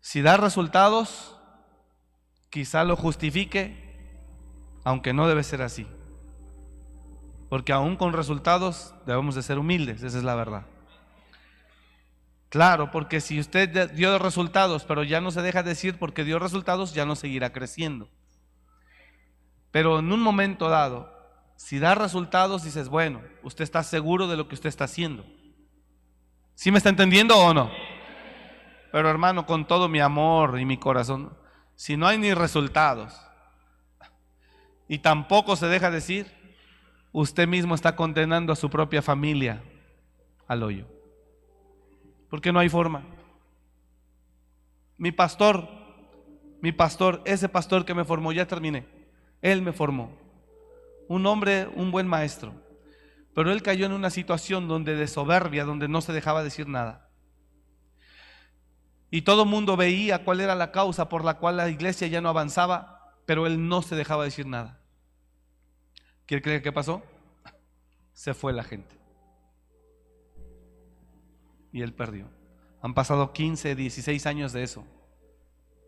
[0.00, 1.40] Si da resultados,
[2.50, 3.82] quizá lo justifique,
[4.84, 5.86] aunque no debe ser así.
[7.48, 10.66] Porque aún con resultados debemos de ser humildes, esa es la verdad.
[12.50, 16.94] Claro, porque si usted dio resultados, pero ya no se deja decir porque dio resultados,
[16.94, 18.10] ya no seguirá creciendo.
[19.74, 21.12] Pero en un momento dado,
[21.56, 25.26] si da resultados, dices, bueno, usted está seguro de lo que usted está haciendo.
[26.54, 27.72] ¿Sí me está entendiendo o no?
[28.92, 31.36] Pero hermano, con todo mi amor y mi corazón,
[31.74, 33.20] si no hay ni resultados
[34.86, 36.32] y tampoco se deja decir,
[37.10, 39.60] usted mismo está condenando a su propia familia
[40.46, 40.86] al hoyo.
[42.30, 43.02] Porque no hay forma.
[44.98, 45.68] Mi pastor,
[46.60, 48.93] mi pastor, ese pastor que me formó, ya terminé.
[49.44, 50.10] Él me formó.
[51.06, 52.54] Un hombre, un buen maestro.
[53.34, 57.10] Pero él cayó en una situación donde de soberbia, donde no se dejaba decir nada.
[59.10, 62.30] Y todo mundo veía cuál era la causa por la cual la iglesia ya no
[62.30, 64.80] avanzaba, pero él no se dejaba decir nada.
[66.24, 67.02] ¿Quiere creer qué pasó?
[68.14, 68.96] Se fue la gente.
[71.70, 72.30] Y él perdió.
[72.80, 74.86] Han pasado 15, 16 años de eso.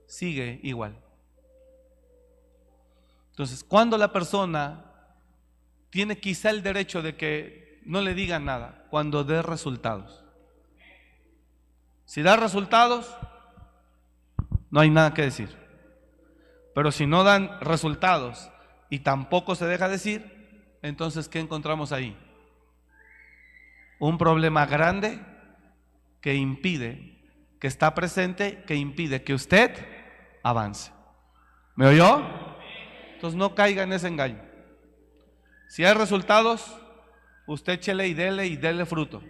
[0.06, 1.05] Sigue igual.
[3.36, 4.82] Entonces, cuando la persona
[5.90, 10.24] tiene quizá el derecho de que no le digan nada, cuando dé resultados.
[12.06, 13.14] Si da resultados,
[14.70, 15.54] no hay nada que decir.
[16.74, 18.50] Pero si no dan resultados
[18.88, 22.16] y tampoco se deja decir, entonces ¿qué encontramos ahí?
[23.98, 25.20] Un problema grande
[26.22, 27.20] que impide,
[27.60, 29.72] que está presente, que impide que usted
[30.42, 30.90] avance.
[31.74, 32.45] ¿Me oyó?
[33.16, 34.40] Entonces no caiga en ese engaño.
[35.68, 36.76] Si hay resultados,
[37.46, 39.22] usted échele y dele y dele fruto.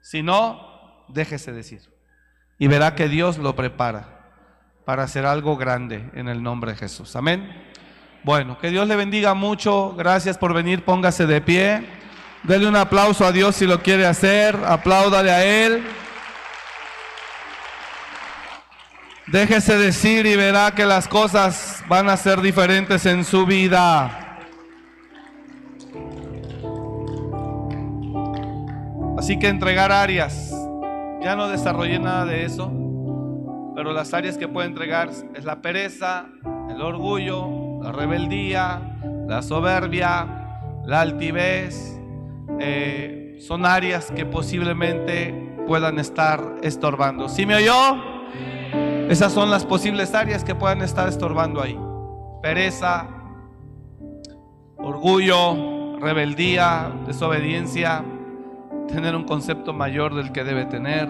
[0.00, 1.80] Si no, déjese decir.
[2.58, 4.32] Y verá que Dios lo prepara
[4.84, 7.14] para hacer algo grande en el nombre de Jesús.
[7.16, 7.48] Amén.
[8.24, 9.94] Bueno, que Dios le bendiga mucho.
[9.96, 10.84] Gracias por venir.
[10.84, 11.86] Póngase de pie.
[12.42, 14.56] Dele un aplauso a Dios si lo quiere hacer.
[14.66, 15.84] Apláudale a Él.
[19.26, 24.38] Déjese decir y verá que las cosas van a ser diferentes en su vida.
[29.16, 30.52] Así que entregar áreas.
[31.22, 32.70] Ya no desarrollé nada de eso,
[33.74, 36.26] pero las áreas que puedo entregar es la pereza,
[36.68, 41.98] el orgullo, la rebeldía, la soberbia, la altivez.
[42.60, 45.32] Eh, son áreas que posiblemente
[45.66, 47.30] puedan estar estorbando.
[47.30, 48.13] ¿Sí me oyó?
[49.14, 51.78] Esas son las posibles áreas que puedan estar estorbando ahí.
[52.42, 53.06] Pereza,
[54.76, 58.04] orgullo, rebeldía, desobediencia,
[58.88, 61.08] tener un concepto mayor del que debe tener.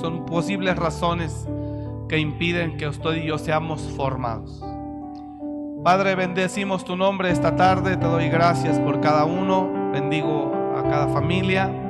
[0.00, 1.48] Son posibles razones
[2.08, 4.62] que impiden que usted y yo seamos formados.
[5.82, 11.08] Padre, bendecimos tu nombre esta tarde, te doy gracias por cada uno, bendigo a cada
[11.08, 11.81] familia.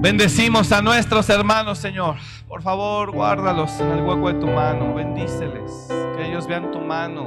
[0.00, 2.14] Bendecimos a nuestros hermanos, Señor.
[2.46, 4.94] Por favor, guárdalos en el hueco de tu mano.
[4.94, 5.88] Bendíceles.
[6.16, 7.26] Que ellos vean tu mano.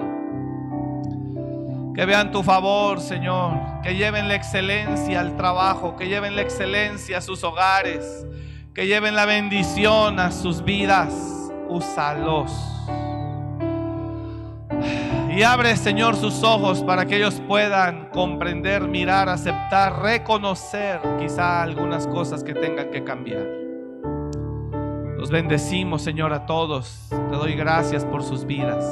[1.94, 3.82] Que vean tu favor, Señor.
[3.84, 5.98] Que lleven la excelencia al trabajo.
[5.98, 8.26] Que lleven la excelencia a sus hogares.
[8.74, 11.14] Que lleven la bendición a sus vidas.
[11.68, 12.71] Úsalos.
[15.34, 22.06] Y abre, Señor, sus ojos para que ellos puedan comprender, mirar, aceptar, reconocer quizá algunas
[22.06, 23.48] cosas que tengan que cambiar.
[25.18, 27.08] Los bendecimos, Señor, a todos.
[27.10, 28.86] Te doy gracias por sus vidas.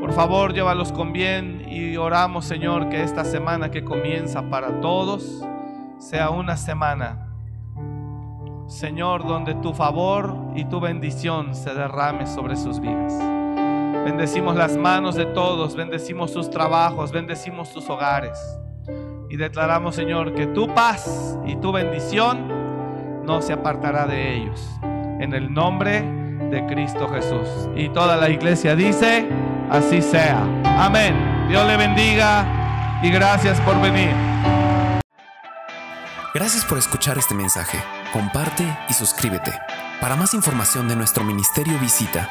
[0.00, 5.44] Por favor, llévalos con bien y oramos, Señor, que esta semana que comienza para todos
[5.98, 7.28] sea una semana,
[8.66, 13.37] Señor, donde tu favor y tu bendición se derrame sobre sus vidas.
[14.04, 18.38] Bendecimos las manos de todos, bendecimos sus trabajos, bendecimos sus hogares.
[19.28, 24.66] Y declaramos, Señor, que tu paz y tu bendición no se apartará de ellos.
[24.82, 26.00] En el nombre
[26.50, 27.68] de Cristo Jesús.
[27.76, 29.28] Y toda la iglesia dice,
[29.70, 30.42] así sea.
[30.78, 31.46] Amén.
[31.48, 34.10] Dios le bendiga y gracias por venir.
[36.34, 37.78] Gracias por escuchar este mensaje.
[38.12, 39.52] Comparte y suscríbete.
[40.00, 42.30] Para más información de nuestro ministerio visita